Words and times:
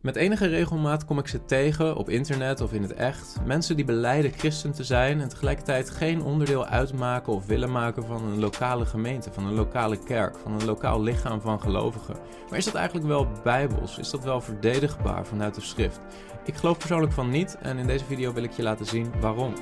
Met 0.00 0.16
enige 0.16 0.46
regelmaat 0.46 1.04
kom 1.04 1.18
ik 1.18 1.26
ze 1.26 1.44
tegen 1.44 1.96
op 1.96 2.08
internet 2.08 2.60
of 2.60 2.72
in 2.72 2.82
het 2.82 2.94
echt. 2.94 3.36
Mensen 3.44 3.76
die 3.76 3.84
beleiden 3.84 4.32
christen 4.32 4.72
te 4.72 4.84
zijn 4.84 5.20
en 5.20 5.28
tegelijkertijd 5.28 5.90
geen 5.90 6.22
onderdeel 6.22 6.66
uitmaken 6.66 7.32
of 7.32 7.46
willen 7.46 7.70
maken 7.70 8.06
van 8.06 8.24
een 8.24 8.38
lokale 8.38 8.86
gemeente, 8.86 9.32
van 9.32 9.46
een 9.46 9.54
lokale 9.54 9.98
kerk, 9.98 10.38
van 10.38 10.52
een 10.52 10.64
lokaal 10.64 11.02
lichaam 11.02 11.40
van 11.40 11.60
gelovigen. 11.60 12.16
Maar 12.48 12.58
is 12.58 12.64
dat 12.64 12.74
eigenlijk 12.74 13.06
wel 13.06 13.28
bijbels? 13.42 13.98
Is 13.98 14.10
dat 14.10 14.24
wel 14.24 14.40
verdedigbaar 14.40 15.26
vanuit 15.26 15.54
de 15.54 15.60
schrift? 15.60 16.00
Ik 16.44 16.54
geloof 16.54 16.78
persoonlijk 16.78 17.12
van 17.12 17.30
niet 17.30 17.56
en 17.62 17.78
in 17.78 17.86
deze 17.86 18.04
video 18.04 18.32
wil 18.32 18.42
ik 18.42 18.52
je 18.52 18.62
laten 18.62 18.86
zien 18.86 19.12
waarom. 19.20 19.54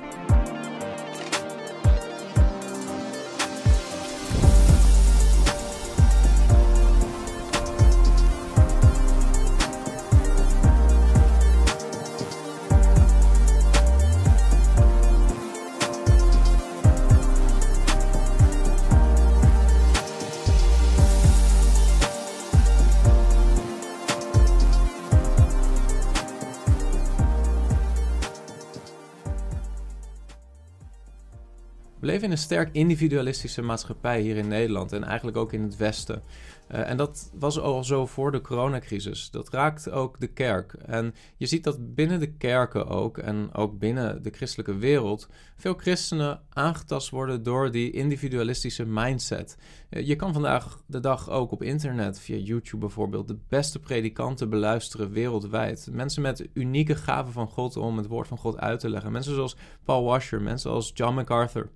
We 32.01 32.07
leven 32.07 32.25
in 32.25 32.31
een 32.31 32.39
sterk 32.39 32.69
individualistische 32.73 33.63
maatschappij 33.63 34.21
hier 34.21 34.37
in 34.37 34.49
Nederland 34.49 34.93
en 34.93 35.05
eigenlijk 35.05 35.37
ook 35.37 35.53
in 35.53 35.63
het 35.63 35.77
Westen. 35.77 36.23
Uh, 36.73 36.91
en 36.91 36.97
dat 36.97 37.31
was 37.35 37.61
al 37.61 37.85
zo 37.85 38.07
voor 38.07 38.33
de 38.33 38.41
coronacrisis. 38.41 39.31
Dat 39.31 39.49
raakt 39.49 39.91
ook 39.91 40.21
de 40.21 40.27
kerk. 40.27 40.73
En 40.73 41.15
je 41.37 41.47
ziet 41.47 41.65
dat 41.65 41.95
binnen 41.95 42.21
de 42.21 42.33
kerken 42.33 42.87
ook 42.87 43.19
en 43.19 43.55
ook 43.55 43.79
binnen 43.79 44.23
de 44.23 44.31
christelijke 44.31 44.77
wereld 44.77 45.29
veel 45.57 45.75
christenen 45.75 46.41
aangetast 46.49 47.11
worden 47.11 47.43
door 47.43 47.71
die 47.71 47.91
individualistische 47.91 48.85
mindset. 48.87 49.57
Uh, 49.91 50.07
je 50.07 50.17
kan 50.17 50.33
vandaag 50.33 50.83
de 50.87 51.01
dag 51.01 51.31
ook 51.31 51.53
op 51.53 51.63
internet, 51.63 52.21
via 52.21 52.37
YouTube 52.37 52.79
bijvoorbeeld, 52.79 53.29
de 53.29 53.39
beste 53.49 53.79
predikanten 53.79 54.51
beluisteren 54.51 55.11
wereldwijd. 55.11 55.89
Mensen 55.93 56.23
met 56.23 56.49
unieke 56.53 56.95
gaven 56.95 57.33
van 57.33 57.49
God 57.49 57.77
om 57.77 57.97
het 57.97 58.07
woord 58.07 58.29
van 58.29 58.39
God 58.39 58.59
uit 58.59 58.81
te 58.81 58.91
leggen. 58.91 59.13
Mensen 59.13 59.35
zoals 59.35 59.57
Paul 59.85 60.05
Washer, 60.05 60.43
mensen 60.43 60.71
als 60.71 60.91
John 60.95 61.15
MacArthur. 61.15 61.71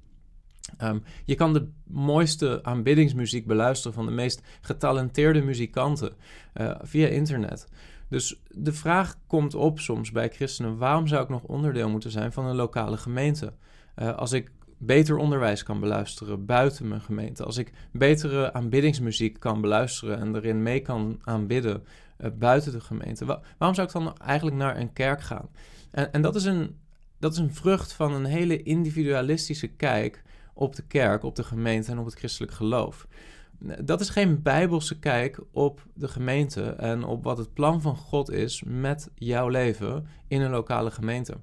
Um, 0.82 1.02
je 1.24 1.34
kan 1.34 1.52
de 1.52 1.68
mooiste 1.86 2.60
aanbiddingsmuziek 2.62 3.46
beluisteren 3.46 3.94
van 3.94 4.06
de 4.06 4.12
meest 4.12 4.42
getalenteerde 4.60 5.42
muzikanten 5.42 6.12
uh, 6.54 6.74
via 6.82 7.06
internet. 7.06 7.68
Dus 8.08 8.40
de 8.50 8.72
vraag 8.72 9.18
komt 9.26 9.54
op 9.54 9.80
soms 9.80 10.10
bij 10.10 10.28
christenen: 10.28 10.76
waarom 10.76 11.06
zou 11.06 11.22
ik 11.22 11.28
nog 11.28 11.42
onderdeel 11.42 11.88
moeten 11.88 12.10
zijn 12.10 12.32
van 12.32 12.46
een 12.46 12.56
lokale 12.56 12.96
gemeente? 12.96 13.52
Uh, 13.96 14.14
als 14.16 14.32
ik 14.32 14.50
beter 14.78 15.16
onderwijs 15.16 15.62
kan 15.62 15.80
beluisteren 15.80 16.46
buiten 16.46 16.88
mijn 16.88 17.00
gemeente, 17.00 17.44
als 17.44 17.56
ik 17.56 17.72
betere 17.92 18.52
aanbiddingsmuziek 18.52 19.40
kan 19.40 19.60
beluisteren 19.60 20.18
en 20.18 20.36
erin 20.36 20.62
mee 20.62 20.80
kan 20.80 21.20
aanbidden 21.22 21.84
uh, 22.18 22.30
buiten 22.38 22.72
de 22.72 22.80
gemeente, 22.80 23.24
Wa 23.24 23.40
waarom 23.58 23.76
zou 23.76 23.86
ik 23.86 23.92
dan 23.92 24.18
eigenlijk 24.18 24.56
naar 24.56 24.76
een 24.76 24.92
kerk 24.92 25.22
gaan? 25.22 25.48
En, 25.90 26.12
en 26.12 26.22
dat, 26.22 26.34
is 26.34 26.44
een, 26.44 26.76
dat 27.18 27.32
is 27.32 27.38
een 27.38 27.54
vrucht 27.54 27.92
van 27.92 28.12
een 28.12 28.24
hele 28.24 28.62
individualistische 28.62 29.68
kijk 29.68 30.22
op 30.52 30.76
de 30.76 30.82
kerk, 30.82 31.22
op 31.22 31.36
de 31.36 31.44
gemeente 31.44 31.90
en 31.90 31.98
op 31.98 32.04
het 32.04 32.14
christelijk 32.14 32.52
geloof. 32.52 33.06
Dat 33.84 34.00
is 34.00 34.08
geen 34.08 34.42
bijbelse 34.42 34.98
kijk 34.98 35.40
op 35.50 35.86
de 35.94 36.08
gemeente 36.08 36.62
en 36.62 37.04
op 37.04 37.24
wat 37.24 37.38
het 37.38 37.54
plan 37.54 37.80
van 37.80 37.96
God 37.96 38.30
is 38.30 38.62
met 38.66 39.10
jouw 39.14 39.48
leven 39.48 40.06
in 40.28 40.40
een 40.40 40.50
lokale 40.50 40.90
gemeente. 40.90 41.36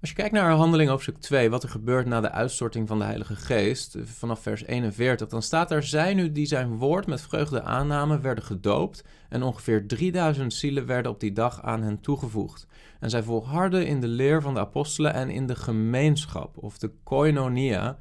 Als 0.00 0.10
je 0.10 0.16
kijkt 0.16 0.34
naar 0.34 0.50
handeling 0.50 0.90
hoofdstuk 0.90 1.18
2, 1.18 1.50
wat 1.50 1.62
er 1.62 1.68
gebeurt 1.68 2.06
na 2.06 2.20
de 2.20 2.30
uitstorting 2.30 2.88
van 2.88 2.98
de 2.98 3.04
Heilige 3.04 3.36
Geest, 3.36 3.96
vanaf 4.02 4.40
vers 4.40 4.64
41, 4.64 5.28
dan 5.28 5.42
staat 5.42 5.70
er: 5.70 5.82
Zij 5.82 6.14
nu 6.14 6.32
die 6.32 6.46
zijn 6.46 6.76
woord 6.76 7.06
met 7.06 7.20
vreugde 7.20 7.62
aannamen, 7.62 8.22
werden 8.22 8.44
gedoopt, 8.44 9.04
en 9.28 9.42
ongeveer 9.42 9.86
3000 9.86 10.54
zielen 10.54 10.86
werden 10.86 11.12
op 11.12 11.20
die 11.20 11.32
dag 11.32 11.62
aan 11.62 11.82
hen 11.82 12.00
toegevoegd. 12.00 12.66
En 13.00 13.10
zij 13.10 13.22
volharden 13.22 13.86
in 13.86 14.00
de 14.00 14.08
leer 14.08 14.42
van 14.42 14.54
de 14.54 14.60
apostelen 14.60 15.14
en 15.14 15.30
in 15.30 15.46
de 15.46 15.56
gemeenschap, 15.56 16.56
of 16.56 16.78
de 16.78 16.90
koinonia, 17.02 17.98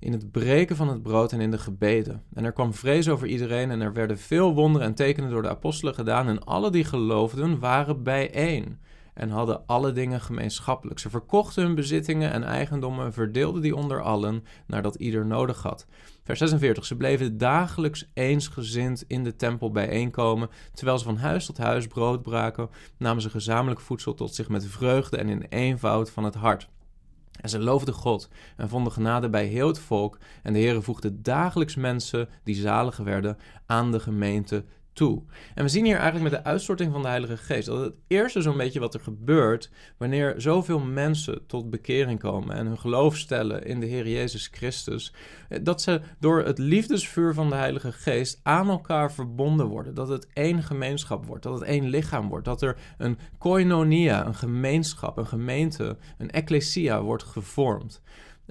in 0.00 0.12
het 0.12 0.30
breken 0.30 0.76
van 0.76 0.88
het 0.88 1.02
brood 1.02 1.32
en 1.32 1.40
in 1.40 1.50
de 1.50 1.58
gebeden. 1.58 2.22
En 2.34 2.44
er 2.44 2.52
kwam 2.52 2.74
vrees 2.74 3.08
over 3.08 3.26
iedereen 3.26 3.70
en 3.70 3.80
er 3.80 3.92
werden 3.92 4.18
veel 4.18 4.54
wonderen 4.54 4.86
en 4.86 4.94
tekenen 4.94 5.30
door 5.30 5.42
de 5.42 5.48
apostelen 5.48 5.94
gedaan 5.94 6.28
en 6.28 6.44
alle 6.44 6.70
die 6.70 6.84
geloofden 6.84 7.58
waren 7.58 8.02
bijeen 8.02 8.78
en 9.14 9.30
hadden 9.30 9.66
alle 9.66 9.92
dingen 9.92 10.20
gemeenschappelijk. 10.20 10.98
Ze 10.98 11.10
verkochten 11.10 11.62
hun 11.62 11.74
bezittingen 11.74 12.32
en 12.32 12.42
eigendommen 12.42 13.04
en 13.04 13.12
verdeelden 13.12 13.62
die 13.62 13.76
onder 13.76 14.02
allen, 14.02 14.44
nadat 14.66 14.94
ieder 14.94 15.26
nodig 15.26 15.62
had. 15.62 15.86
Vers 16.24 16.38
46. 16.38 16.84
Ze 16.84 16.96
bleven 16.96 17.38
dagelijks 17.38 18.10
eensgezind 18.14 19.04
in 19.06 19.24
de 19.24 19.36
tempel 19.36 19.70
bijeenkomen. 19.70 20.50
Terwijl 20.74 20.98
ze 20.98 21.04
van 21.04 21.16
huis 21.16 21.46
tot 21.46 21.58
huis 21.58 21.86
brood 21.86 22.22
braken, 22.22 22.68
namen 22.98 23.22
ze 23.22 23.30
gezamenlijk 23.30 23.80
voedsel 23.80 24.14
tot 24.14 24.34
zich 24.34 24.48
met 24.48 24.66
vreugde 24.66 25.16
en 25.16 25.28
in 25.28 25.46
eenvoud 25.48 26.10
van 26.10 26.24
het 26.24 26.34
hart. 26.34 26.68
En 27.40 27.48
ze 27.48 27.58
loofden 27.58 27.94
God 27.94 28.28
en 28.56 28.68
vonden 28.68 28.92
genade 28.92 29.28
bij 29.28 29.46
heel 29.46 29.66
het 29.66 29.78
volk. 29.78 30.18
En 30.42 30.52
de 30.52 30.58
Heer 30.58 30.82
voegde 30.82 31.20
dagelijks 31.22 31.74
mensen 31.74 32.28
die 32.44 32.54
zalig 32.54 32.96
werden 32.96 33.38
aan 33.66 33.92
de 33.92 34.00
gemeente 34.00 34.64
En 35.00 35.64
we 35.64 35.68
zien 35.68 35.84
hier 35.84 35.96
eigenlijk 35.96 36.30
met 36.30 36.42
de 36.42 36.48
uitstorting 36.48 36.92
van 36.92 37.02
de 37.02 37.08
Heilige 37.08 37.36
Geest 37.36 37.66
dat 37.66 37.80
het 37.80 37.94
eerste 38.06 38.42
zo'n 38.42 38.56
beetje 38.56 38.80
wat 38.80 38.94
er 38.94 39.00
gebeurt 39.00 39.70
wanneer 39.96 40.34
zoveel 40.36 40.80
mensen 40.80 41.46
tot 41.46 41.70
bekering 41.70 42.20
komen 42.20 42.56
en 42.56 42.66
hun 42.66 42.78
geloof 42.78 43.16
stellen 43.16 43.64
in 43.64 43.80
de 43.80 43.86
Heer 43.86 44.08
Jezus 44.08 44.48
Christus, 44.52 45.14
eh, 45.48 45.58
dat 45.62 45.82
ze 45.82 46.00
door 46.18 46.44
het 46.44 46.58
liefdesvuur 46.58 47.34
van 47.34 47.48
de 47.48 47.54
Heilige 47.54 47.92
Geest 47.92 48.40
aan 48.42 48.68
elkaar 48.68 49.12
verbonden 49.12 49.66
worden, 49.66 49.94
dat 49.94 50.08
het 50.08 50.26
één 50.32 50.62
gemeenschap 50.62 51.26
wordt, 51.26 51.42
dat 51.42 51.54
het 51.54 51.68
één 51.68 51.88
lichaam 51.88 52.28
wordt, 52.28 52.44
dat 52.44 52.62
er 52.62 52.76
een 52.98 53.18
koinonia, 53.38 54.26
een 54.26 54.34
gemeenschap, 54.34 55.16
een 55.16 55.26
gemeente, 55.26 55.96
een 56.18 56.30
ecclesia 56.30 57.02
wordt 57.02 57.22
gevormd. 57.22 58.02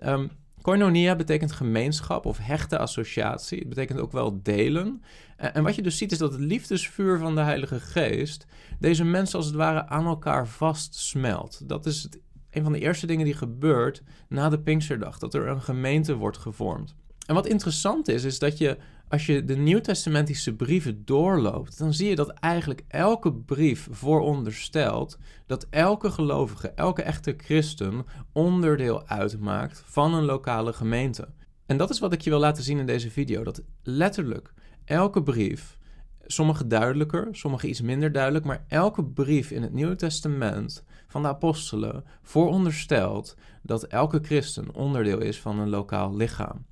Um, 0.03 0.31
Koinonia 0.69 1.15
betekent 1.15 1.51
gemeenschap 1.51 2.25
of 2.25 2.37
hechte 2.37 2.77
associatie. 2.77 3.59
Het 3.59 3.69
betekent 3.69 3.99
ook 3.99 4.11
wel 4.11 4.39
delen. 4.43 5.03
En 5.37 5.63
wat 5.63 5.75
je 5.75 5.81
dus 5.81 5.97
ziet 5.97 6.11
is 6.11 6.17
dat 6.17 6.31
het 6.31 6.41
liefdesvuur 6.41 7.17
van 7.19 7.35
de 7.35 7.41
Heilige 7.41 7.79
Geest 7.79 8.45
deze 8.79 9.03
mensen 9.03 9.37
als 9.37 9.47
het 9.47 9.55
ware 9.55 9.87
aan 9.87 10.05
elkaar 10.05 10.47
vastsmelt. 10.47 11.69
Dat 11.69 11.85
is 11.85 12.03
het, 12.03 12.19
een 12.51 12.63
van 12.63 12.71
de 12.71 12.79
eerste 12.79 13.07
dingen 13.07 13.25
die 13.25 13.33
gebeurt 13.33 14.03
na 14.27 14.49
de 14.49 14.59
Pinksterdag, 14.59 15.19
dat 15.19 15.33
er 15.33 15.47
een 15.47 15.61
gemeente 15.61 16.15
wordt 16.15 16.37
gevormd. 16.37 16.95
En 17.25 17.35
wat 17.35 17.47
interessant 17.47 18.07
is, 18.07 18.23
is 18.23 18.39
dat 18.39 18.57
je 18.57 18.77
als 19.09 19.25
je 19.25 19.43
de 19.43 19.55
Nieuwtestamentische 19.55 20.55
brieven 20.55 21.05
doorloopt, 21.05 21.77
dan 21.77 21.93
zie 21.93 22.09
je 22.09 22.15
dat 22.15 22.29
eigenlijk 22.29 22.83
elke 22.87 23.33
brief 23.33 23.87
vooronderstelt 23.91 25.17
dat 25.45 25.67
elke 25.69 26.11
gelovige, 26.11 26.69
elke 26.69 27.01
echte 27.01 27.33
christen 27.37 28.05
onderdeel 28.31 29.07
uitmaakt 29.07 29.83
van 29.85 30.13
een 30.13 30.25
lokale 30.25 30.73
gemeente. 30.73 31.27
En 31.65 31.77
dat 31.77 31.89
is 31.89 31.99
wat 31.99 32.13
ik 32.13 32.21
je 32.21 32.29
wil 32.29 32.39
laten 32.39 32.63
zien 32.63 32.79
in 32.79 32.85
deze 32.85 33.11
video, 33.11 33.43
dat 33.43 33.63
letterlijk 33.83 34.53
elke 34.85 35.23
brief, 35.23 35.77
sommige 36.25 36.67
duidelijker, 36.67 37.27
sommige 37.31 37.67
iets 37.67 37.81
minder 37.81 38.11
duidelijk, 38.11 38.45
maar 38.45 38.65
elke 38.67 39.03
brief 39.05 39.51
in 39.51 39.61
het 39.61 39.73
Nieuwe 39.73 39.95
Testament 39.95 40.83
van 41.07 41.21
de 41.21 41.27
apostelen 41.27 42.03
vooronderstelt 42.21 43.35
dat 43.61 43.83
elke 43.83 44.19
christen 44.21 44.73
onderdeel 44.73 45.19
is 45.19 45.39
van 45.39 45.59
een 45.59 45.69
lokaal 45.69 46.15
lichaam. 46.15 46.65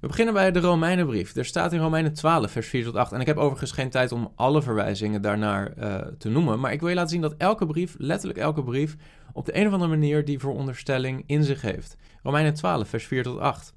We 0.00 0.06
beginnen 0.06 0.34
bij 0.34 0.52
de 0.52 0.60
Romeinenbrief. 0.60 1.36
Er 1.36 1.44
staat 1.44 1.72
in 1.72 1.80
Romeinen 1.80 2.12
12, 2.12 2.50
vers 2.50 2.68
4 2.68 2.84
tot 2.84 2.96
8. 2.96 3.12
En 3.12 3.20
ik 3.20 3.26
heb 3.26 3.36
overigens 3.36 3.72
geen 3.72 3.90
tijd 3.90 4.12
om 4.12 4.32
alle 4.34 4.62
verwijzingen 4.62 5.22
daarnaar 5.22 5.72
uh, 5.78 5.96
te 6.18 6.28
noemen. 6.28 6.60
Maar 6.60 6.72
ik 6.72 6.80
wil 6.80 6.88
je 6.88 6.94
laten 6.94 7.10
zien 7.10 7.20
dat 7.20 7.34
elke 7.38 7.66
brief, 7.66 7.94
letterlijk 7.98 8.38
elke 8.38 8.62
brief, 8.62 8.96
op 9.32 9.46
de 9.46 9.56
een 9.56 9.66
of 9.66 9.72
andere 9.72 9.90
manier 9.90 10.24
die 10.24 10.38
veronderstelling 10.38 11.22
in 11.26 11.44
zich 11.44 11.62
heeft. 11.62 11.96
Romeinen 12.22 12.54
12, 12.54 12.88
vers 12.88 13.06
4 13.06 13.22
tot 13.22 13.38
8. 13.38 13.74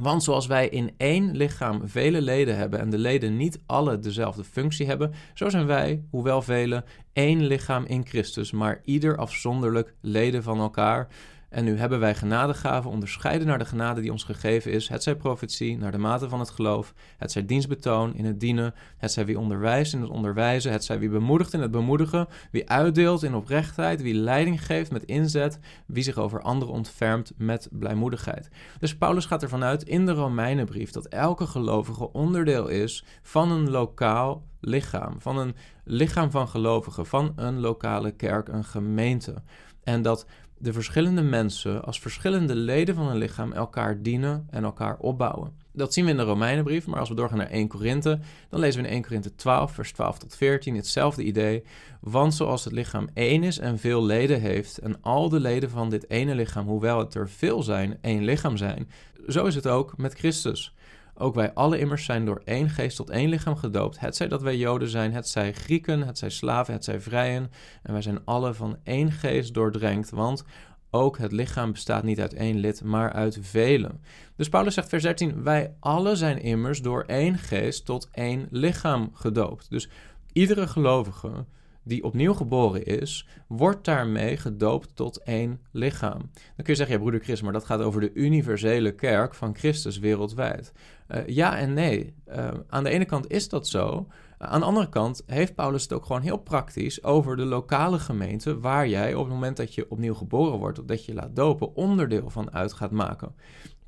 Want 0.00 0.22
zoals 0.22 0.46
wij 0.46 0.68
in 0.68 0.94
één 0.96 1.36
lichaam 1.36 1.88
vele 1.88 2.22
leden 2.22 2.56
hebben 2.56 2.80
en 2.80 2.90
de 2.90 2.98
leden 2.98 3.36
niet 3.36 3.60
alle 3.66 3.98
dezelfde 3.98 4.44
functie 4.44 4.86
hebben, 4.86 5.12
zo 5.34 5.48
zijn 5.48 5.66
wij, 5.66 6.02
hoewel 6.10 6.42
vele, 6.42 6.84
één 7.12 7.46
lichaam 7.46 7.84
in 7.84 8.06
Christus, 8.06 8.50
maar 8.50 8.80
ieder 8.84 9.16
afzonderlijk 9.16 9.94
leden 10.00 10.42
van 10.42 10.58
elkaar. 10.58 11.08
En 11.56 11.64
nu 11.64 11.78
hebben 11.78 12.00
wij 12.00 12.14
genadegaven 12.14 12.90
onderscheiden 12.90 13.46
naar 13.46 13.58
de 13.58 13.64
genade 13.64 14.00
die 14.00 14.12
ons 14.12 14.24
gegeven 14.24 14.72
is. 14.72 14.88
Het 14.88 15.02
zij 15.02 15.16
profetie, 15.16 15.78
naar 15.78 15.92
de 15.92 15.98
mate 15.98 16.28
van 16.28 16.38
het 16.38 16.50
geloof. 16.50 16.94
Het 17.16 17.32
zij 17.32 17.46
dienstbetoon 17.46 18.14
in 18.14 18.24
het 18.24 18.40
dienen. 18.40 18.74
Het 18.96 19.12
zij 19.12 19.24
wie 19.26 19.38
onderwijst 19.38 19.92
in 19.92 20.00
het 20.00 20.10
onderwijzen. 20.10 20.72
Het 20.72 20.84
zij 20.84 20.98
wie 20.98 21.08
bemoedigt 21.08 21.52
in 21.52 21.60
het 21.60 21.70
bemoedigen. 21.70 22.28
Wie 22.50 22.68
uitdeelt 22.68 23.22
in 23.22 23.34
oprechtheid. 23.34 24.02
Wie 24.02 24.14
leiding 24.14 24.66
geeft 24.66 24.90
met 24.90 25.04
inzet. 25.04 25.58
Wie 25.86 26.02
zich 26.02 26.16
over 26.16 26.40
anderen 26.40 26.74
ontfermt 26.74 27.32
met 27.36 27.68
blijmoedigheid. 27.72 28.48
Dus 28.78 28.96
Paulus 28.96 29.26
gaat 29.26 29.42
ervan 29.42 29.64
uit 29.64 29.82
in 29.82 30.06
de 30.06 30.12
Romeinenbrief 30.12 30.90
dat 30.90 31.06
elke 31.06 31.46
gelovige 31.46 32.12
onderdeel 32.12 32.68
is 32.68 33.04
van 33.22 33.50
een 33.50 33.70
lokaal 33.70 34.46
lichaam. 34.60 35.20
Van 35.20 35.38
een 35.38 35.54
lichaam 35.84 36.30
van 36.30 36.48
gelovigen. 36.48 37.06
Van 37.06 37.32
een 37.36 37.60
lokale 37.60 38.10
kerk, 38.10 38.48
een 38.48 38.64
gemeente. 38.64 39.34
En 39.82 40.02
dat 40.02 40.26
de 40.58 40.72
verschillende 40.72 41.22
mensen 41.22 41.84
als 41.84 42.00
verschillende 42.00 42.54
leden 42.54 42.94
van 42.94 43.06
een 43.08 43.16
lichaam 43.16 43.52
elkaar 43.52 44.02
dienen 44.02 44.46
en 44.50 44.64
elkaar 44.64 44.96
opbouwen. 44.98 45.52
Dat 45.72 45.92
zien 45.92 46.04
we 46.04 46.10
in 46.10 46.16
de 46.16 46.22
Romeinenbrief, 46.22 46.86
maar 46.86 47.00
als 47.00 47.08
we 47.08 47.14
doorgaan 47.14 47.38
naar 47.38 47.50
1 47.50 47.68
Korinthe, 47.68 48.18
dan 48.48 48.60
lezen 48.60 48.82
we 48.82 48.86
in 48.86 48.92
1 48.92 49.02
Korinthe 49.02 49.34
12, 49.34 49.72
vers 49.72 49.92
12 49.92 50.18
tot 50.18 50.36
14 50.36 50.76
hetzelfde 50.76 51.22
idee. 51.22 51.64
Want 52.00 52.34
zoals 52.34 52.64
het 52.64 52.72
lichaam 52.72 53.08
één 53.14 53.42
is 53.42 53.58
en 53.58 53.78
veel 53.78 54.04
leden 54.04 54.40
heeft, 54.40 54.78
en 54.78 55.02
al 55.02 55.28
de 55.28 55.40
leden 55.40 55.70
van 55.70 55.90
dit 55.90 56.10
ene 56.10 56.34
lichaam, 56.34 56.66
hoewel 56.66 56.98
het 56.98 57.14
er 57.14 57.28
veel 57.28 57.62
zijn, 57.62 57.98
één 58.00 58.24
lichaam 58.24 58.56
zijn, 58.56 58.88
zo 59.26 59.46
is 59.46 59.54
het 59.54 59.66
ook 59.66 59.96
met 59.96 60.14
Christus. 60.14 60.74
Ook 61.18 61.34
wij 61.34 61.52
alle 61.52 61.78
immers 61.78 62.04
zijn 62.04 62.24
door 62.24 62.42
één 62.44 62.70
geest 62.70 62.96
tot 62.96 63.10
één 63.10 63.28
lichaam 63.28 63.56
gedoopt. 63.56 64.00
Het 64.00 64.16
zij 64.16 64.28
dat 64.28 64.42
wij 64.42 64.56
Joden 64.56 64.88
zijn, 64.88 65.12
het 65.12 65.28
zij 65.28 65.52
Grieken, 65.52 66.02
het 66.02 66.18
zij 66.18 66.30
slaven, 66.30 66.74
het 66.74 66.84
zij 66.84 67.00
vrijen. 67.00 67.50
En 67.82 67.92
wij 67.92 68.02
zijn 68.02 68.24
alle 68.24 68.54
van 68.54 68.76
één 68.82 69.12
geest 69.12 69.54
doordrenkt, 69.54 70.10
want 70.10 70.44
ook 70.90 71.18
het 71.18 71.32
lichaam 71.32 71.72
bestaat 71.72 72.02
niet 72.02 72.20
uit 72.20 72.34
één 72.34 72.58
lid, 72.58 72.84
maar 72.84 73.12
uit 73.12 73.38
velen. 73.40 74.00
Dus 74.36 74.48
Paulus 74.48 74.74
zegt 74.74 74.88
vers 74.88 75.02
13, 75.02 75.42
wij 75.42 75.74
alle 75.80 76.16
zijn 76.16 76.42
immers 76.42 76.82
door 76.82 77.02
één 77.02 77.38
geest 77.38 77.84
tot 77.84 78.08
één 78.12 78.46
lichaam 78.50 79.10
gedoopt. 79.14 79.70
Dus 79.70 79.88
iedere 80.32 80.66
gelovige 80.66 81.44
die 81.86 82.04
opnieuw 82.04 82.34
geboren 82.34 82.84
is, 82.84 83.26
wordt 83.48 83.84
daarmee 83.84 84.36
gedoopt 84.36 84.96
tot 84.96 85.22
één 85.22 85.60
lichaam. 85.72 86.18
Dan 86.32 86.64
kun 86.64 86.64
je 86.66 86.74
zeggen, 86.74 86.94
ja 86.94 87.00
broeder 87.00 87.20
Chris, 87.20 87.42
maar 87.42 87.52
dat 87.52 87.64
gaat 87.64 87.80
over 87.80 88.00
de 88.00 88.12
universele 88.14 88.94
kerk 88.94 89.34
van 89.34 89.56
Christus 89.56 89.98
wereldwijd. 89.98 90.72
Uh, 91.08 91.26
ja 91.26 91.56
en 91.58 91.74
nee. 91.74 92.14
Uh, 92.28 92.48
aan 92.68 92.84
de 92.84 92.90
ene 92.90 93.04
kant 93.04 93.30
is 93.30 93.48
dat 93.48 93.68
zo. 93.68 94.06
aan 94.38 94.60
de 94.60 94.66
andere 94.66 94.88
kant 94.88 95.22
heeft 95.26 95.54
Paulus 95.54 95.82
het 95.82 95.92
ook 95.92 96.06
gewoon 96.06 96.22
heel 96.22 96.36
praktisch 96.36 97.04
over 97.04 97.36
de 97.36 97.44
lokale 97.44 97.98
gemeente 97.98 98.60
waar 98.60 98.88
jij 98.88 99.14
op 99.14 99.24
het 99.24 99.32
moment 99.32 99.56
dat 99.56 99.74
je 99.74 99.90
opnieuw 99.90 100.14
geboren 100.14 100.58
wordt, 100.58 100.78
of 100.78 100.84
dat 100.84 101.04
je 101.04 101.14
laat 101.14 101.36
dopen, 101.36 101.76
onderdeel 101.76 102.30
van 102.30 102.52
uit 102.52 102.72
gaat 102.72 102.90
maken. 102.90 103.34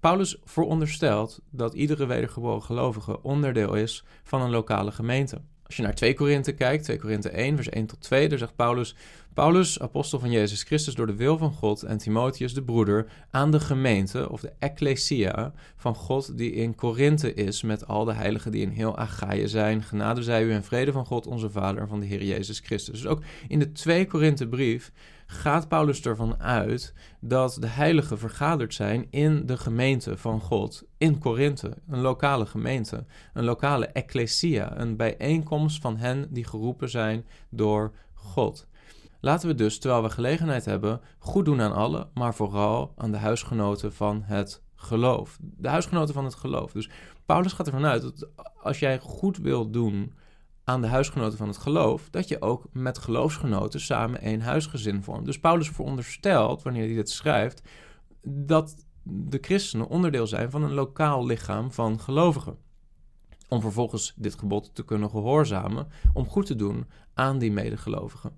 Paulus 0.00 0.38
veronderstelt 0.44 1.40
dat 1.50 1.74
iedere 1.74 2.06
wedergeboren 2.06 2.62
gelovige 2.62 3.22
onderdeel 3.22 3.74
is 3.74 4.04
van 4.22 4.40
een 4.42 4.50
lokale 4.50 4.92
gemeente. 4.92 5.40
Als 5.68 5.76
je 5.76 5.82
naar 5.82 5.94
2 5.94 6.14
Korinthe 6.14 6.52
kijkt, 6.52 6.84
2 6.84 6.98
Korinthe 6.98 7.28
1, 7.28 7.54
vers 7.54 7.68
1 7.68 7.86
tot 7.86 8.00
2, 8.00 8.28
daar 8.28 8.38
zegt 8.38 8.56
Paulus: 8.56 8.94
Paulus, 9.34 9.80
apostel 9.80 10.18
van 10.18 10.30
Jezus 10.30 10.62
Christus 10.62 10.94
door 10.94 11.06
de 11.06 11.16
wil 11.16 11.38
van 11.38 11.52
God, 11.52 11.82
en 11.82 11.98
Timotheus, 11.98 12.54
de 12.54 12.62
broeder, 12.62 13.06
aan 13.30 13.50
de 13.50 13.60
gemeente 13.60 14.30
of 14.30 14.40
de 14.40 14.52
ecclesia 14.58 15.52
van 15.76 15.94
God 15.94 16.38
die 16.38 16.52
in 16.52 16.74
Korinthe 16.74 17.34
is, 17.34 17.62
met 17.62 17.86
al 17.86 18.04
de 18.04 18.12
heiligen 18.12 18.52
die 18.52 18.62
in 18.62 18.68
heel 18.68 18.98
Achaïe 18.98 19.48
zijn. 19.48 19.82
Genade 19.82 20.22
zij 20.22 20.44
u 20.44 20.52
en 20.52 20.64
vrede 20.64 20.92
van 20.92 21.06
God 21.06 21.26
onze 21.26 21.50
Vader 21.50 21.82
en 21.82 21.88
van 21.88 22.00
de 22.00 22.06
Heer 22.06 22.22
Jezus 22.22 22.58
Christus. 22.58 23.00
Dus 23.00 23.10
ook 23.10 23.22
in 23.48 23.58
de 23.58 23.72
2 23.72 24.06
Korinthe 24.06 24.48
brief 24.48 24.92
gaat 25.30 25.68
Paulus 25.68 26.00
ervan 26.00 26.40
uit 26.40 26.94
dat 27.20 27.56
de 27.60 27.66
heiligen 27.66 28.18
vergaderd 28.18 28.74
zijn 28.74 29.06
in 29.10 29.46
de 29.46 29.56
gemeente 29.56 30.16
van 30.16 30.40
God 30.40 30.84
in 30.98 31.18
Korinthe, 31.18 31.76
een 31.88 32.00
lokale 32.00 32.46
gemeente, 32.46 33.04
een 33.34 33.44
lokale 33.44 33.86
ecclesia, 33.86 34.80
een 34.80 34.96
bijeenkomst 34.96 35.80
van 35.80 35.96
hen 35.96 36.26
die 36.30 36.44
geroepen 36.44 36.90
zijn 36.90 37.26
door 37.48 37.92
God. 38.14 38.66
Laten 39.20 39.48
we 39.48 39.54
dus, 39.54 39.78
terwijl 39.78 40.02
we 40.02 40.10
gelegenheid 40.10 40.64
hebben, 40.64 41.00
goed 41.18 41.44
doen 41.44 41.60
aan 41.60 41.74
allen, 41.74 42.08
maar 42.14 42.34
vooral 42.34 42.92
aan 42.96 43.10
de 43.10 43.18
huisgenoten 43.18 43.92
van 43.92 44.22
het 44.24 44.62
geloof. 44.74 45.38
De 45.40 45.68
huisgenoten 45.68 46.14
van 46.14 46.24
het 46.24 46.34
geloof. 46.34 46.72
Dus 46.72 46.90
Paulus 47.26 47.52
gaat 47.52 47.66
ervan 47.66 47.86
uit 47.86 48.02
dat 48.02 48.28
als 48.62 48.78
jij 48.78 48.98
goed 48.98 49.36
wilt 49.36 49.72
doen 49.72 50.12
aan 50.68 50.80
de 50.80 50.86
huisgenoten 50.86 51.38
van 51.38 51.48
het 51.48 51.56
geloof, 51.56 52.08
dat 52.10 52.28
je 52.28 52.40
ook 52.42 52.66
met 52.72 52.98
geloofsgenoten 52.98 53.80
samen 53.80 54.20
één 54.20 54.40
huisgezin 54.40 55.02
vormt. 55.02 55.24
Dus 55.24 55.40
Paulus 55.40 55.68
veronderstelt, 55.68 56.62
wanneer 56.62 56.84
hij 56.84 56.94
dit 56.94 57.10
schrijft, 57.10 57.62
dat 58.22 58.86
de 59.02 59.38
christenen 59.40 59.88
onderdeel 59.88 60.26
zijn 60.26 60.50
van 60.50 60.62
een 60.62 60.72
lokaal 60.72 61.26
lichaam 61.26 61.72
van 61.72 62.00
gelovigen. 62.00 62.58
Om 63.48 63.60
vervolgens 63.60 64.12
dit 64.16 64.38
gebod 64.38 64.74
te 64.74 64.84
kunnen 64.84 65.10
gehoorzamen, 65.10 65.88
om 66.12 66.26
goed 66.26 66.46
te 66.46 66.56
doen 66.56 66.86
aan 67.14 67.38
die 67.38 67.52
medegelovigen. 67.52 68.32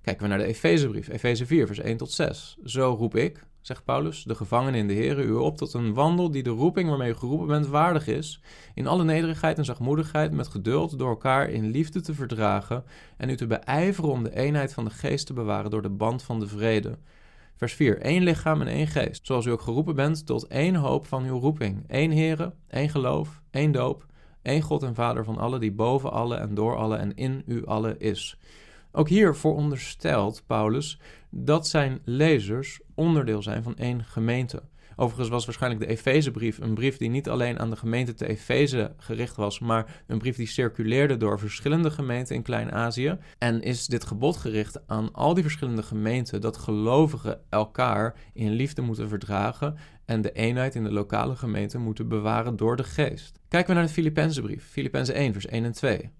Kijken 0.00 0.22
we 0.22 0.28
naar 0.28 0.38
de 0.38 0.44
Efezebrief, 0.44 1.08
Efeze 1.08 1.46
4, 1.46 1.66
vers 1.66 1.78
1 1.78 1.96
tot 1.96 2.12
6. 2.12 2.58
Zo 2.64 2.94
roep 2.98 3.16
ik, 3.16 3.46
zegt 3.66 3.84
Paulus, 3.84 4.22
de 4.22 4.34
gevangenen 4.34 4.80
in 4.80 4.86
de 4.86 4.94
Heer, 4.94 5.18
u 5.18 5.32
op 5.32 5.56
tot 5.56 5.72
een 5.72 5.94
wandel 5.94 6.30
die 6.30 6.42
de 6.42 6.50
roeping 6.50 6.88
waarmee 6.88 7.10
u 7.10 7.14
geroepen 7.14 7.46
bent 7.46 7.66
waardig 7.66 8.06
is, 8.06 8.40
in 8.74 8.86
alle 8.86 9.04
nederigheid 9.04 9.58
en 9.58 9.64
zachtmoedigheid, 9.64 10.32
met 10.32 10.48
geduld 10.48 10.98
door 10.98 11.08
elkaar 11.08 11.50
in 11.50 11.70
liefde 11.70 12.00
te 12.00 12.14
verdragen 12.14 12.84
en 13.16 13.28
u 13.28 13.36
te 13.36 13.46
beijveren 13.46 14.10
om 14.10 14.22
de 14.22 14.36
eenheid 14.36 14.72
van 14.72 14.84
de 14.84 14.90
geest 14.90 15.26
te 15.26 15.32
bewaren 15.32 15.70
door 15.70 15.82
de 15.82 15.88
band 15.90 16.22
van 16.22 16.40
de 16.40 16.46
vrede. 16.46 16.98
Vers 17.56 17.72
4. 17.72 18.06
Eén 18.06 18.22
lichaam 18.22 18.60
en 18.60 18.66
één 18.66 18.86
geest, 18.86 19.26
zoals 19.26 19.46
u 19.46 19.50
ook 19.50 19.60
geroepen 19.60 19.94
bent 19.94 20.26
tot 20.26 20.46
één 20.46 20.74
hoop 20.74 21.06
van 21.06 21.24
uw 21.24 21.38
roeping. 21.38 21.84
Eén 21.86 22.12
Here, 22.12 22.52
één 22.68 22.88
geloof, 22.88 23.42
één 23.50 23.72
doop, 23.72 24.06
één 24.42 24.62
God 24.62 24.82
en 24.82 24.94
Vader 24.94 25.24
van 25.24 25.38
allen 25.38 25.60
die 25.60 25.72
boven 25.72 26.12
alle 26.12 26.36
en 26.36 26.54
door 26.54 26.76
alle 26.76 26.96
en 26.96 27.16
in 27.16 27.42
u 27.46 27.66
alle 27.66 27.96
is. 27.98 28.38
Ook 28.92 29.08
hier 29.08 29.36
veronderstelt 29.36 30.42
Paulus 30.46 31.00
dat 31.38 31.68
zijn 31.68 32.00
lezers 32.04 32.80
onderdeel 32.94 33.42
zijn 33.42 33.62
van 33.62 33.76
één 33.76 34.04
gemeente. 34.04 34.62
Overigens 34.96 35.28
was 35.28 35.44
waarschijnlijk 35.44 35.82
de 35.82 35.88
Efezebrief 35.88 36.58
een 36.58 36.74
brief 36.74 36.96
die 36.96 37.10
niet 37.10 37.28
alleen 37.28 37.58
aan 37.58 37.70
de 37.70 37.76
gemeente 37.76 38.14
te 38.14 38.26
Efeze 38.26 38.94
gericht 38.96 39.36
was, 39.36 39.58
maar 39.58 40.02
een 40.06 40.18
brief 40.18 40.36
die 40.36 40.46
circuleerde 40.46 41.16
door 41.16 41.38
verschillende 41.38 41.90
gemeenten 41.90 42.34
in 42.34 42.42
Klein-Azië. 42.42 43.18
En 43.38 43.62
is 43.62 43.86
dit 43.86 44.04
gebod 44.04 44.36
gericht 44.36 44.88
aan 44.88 45.12
al 45.12 45.34
die 45.34 45.42
verschillende 45.42 45.82
gemeenten 45.82 46.40
dat 46.40 46.56
gelovigen 46.56 47.40
elkaar 47.48 48.14
in 48.32 48.50
liefde 48.50 48.82
moeten 48.82 49.08
verdragen 49.08 49.76
en 50.04 50.20
de 50.20 50.32
eenheid 50.32 50.74
in 50.74 50.84
de 50.84 50.92
lokale 50.92 51.36
gemeente 51.36 51.78
moeten 51.78 52.08
bewaren 52.08 52.56
door 52.56 52.76
de 52.76 52.84
geest. 52.84 53.38
Kijken 53.48 53.68
we 53.68 53.74
naar 53.74 53.86
de 53.86 53.92
Filippenzenbrief, 53.92 54.64
Filippenzen 54.64 55.14
1, 55.14 55.32
vers 55.32 55.46
1 55.46 55.64
en 55.64 55.72
2. 55.72 56.10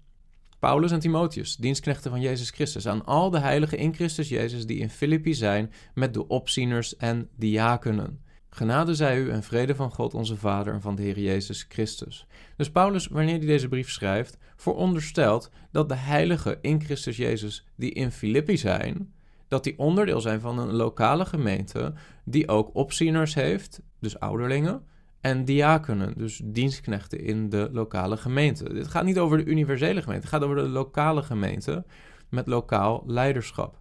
Paulus 0.59 0.91
en 0.91 0.99
Timotheus, 0.99 1.55
dienstknechten 1.55 2.11
van 2.11 2.21
Jezus 2.21 2.49
Christus, 2.49 2.87
aan 2.87 3.05
al 3.05 3.29
de 3.29 3.39
heiligen 3.39 3.77
in 3.77 3.93
Christus 3.93 4.29
Jezus 4.29 4.65
die 4.65 4.77
in 4.77 4.89
Filippi 4.89 5.33
zijn 5.33 5.71
met 5.93 6.13
de 6.13 6.27
opzieners 6.27 6.95
en 6.95 7.29
diakenen. 7.35 8.21
Genade 8.49 8.95
zij 8.95 9.17
u 9.17 9.29
en 9.31 9.43
vrede 9.43 9.75
van 9.75 9.91
God 9.91 10.13
onze 10.13 10.37
Vader 10.37 10.73
en 10.73 10.81
van 10.81 10.95
de 10.95 11.01
Heer 11.01 11.19
Jezus 11.19 11.65
Christus. 11.69 12.27
Dus 12.55 12.71
Paulus, 12.71 13.07
wanneer 13.07 13.37
hij 13.37 13.45
deze 13.45 13.67
brief 13.67 13.89
schrijft, 13.89 14.37
veronderstelt 14.55 15.51
dat 15.71 15.89
de 15.89 15.95
heiligen 15.95 16.57
in 16.61 16.81
Christus 16.81 17.17
Jezus 17.17 17.65
die 17.75 17.91
in 17.91 18.11
Filippi 18.11 18.57
zijn, 18.57 19.13
dat 19.47 19.63
die 19.63 19.79
onderdeel 19.79 20.21
zijn 20.21 20.39
van 20.39 20.59
een 20.59 20.73
lokale 20.73 21.25
gemeente 21.25 21.93
die 22.25 22.47
ook 22.47 22.69
opzieners 22.73 23.33
heeft, 23.33 23.81
dus 23.99 24.19
ouderlingen, 24.19 24.83
en 25.21 25.45
diakenen, 25.45 26.13
dus 26.17 26.41
dienstknechten 26.43 27.19
in 27.19 27.49
de 27.49 27.69
lokale 27.71 28.17
gemeente. 28.17 28.73
Dit 28.73 28.87
gaat 28.87 29.03
niet 29.03 29.19
over 29.19 29.37
de 29.37 29.45
universele 29.45 30.01
gemeente, 30.01 30.25
het 30.25 30.33
gaat 30.33 30.43
over 30.43 30.55
de 30.55 30.69
lokale 30.69 31.23
gemeente 31.23 31.85
met 32.29 32.47
lokaal 32.47 33.03
leiderschap. 33.05 33.79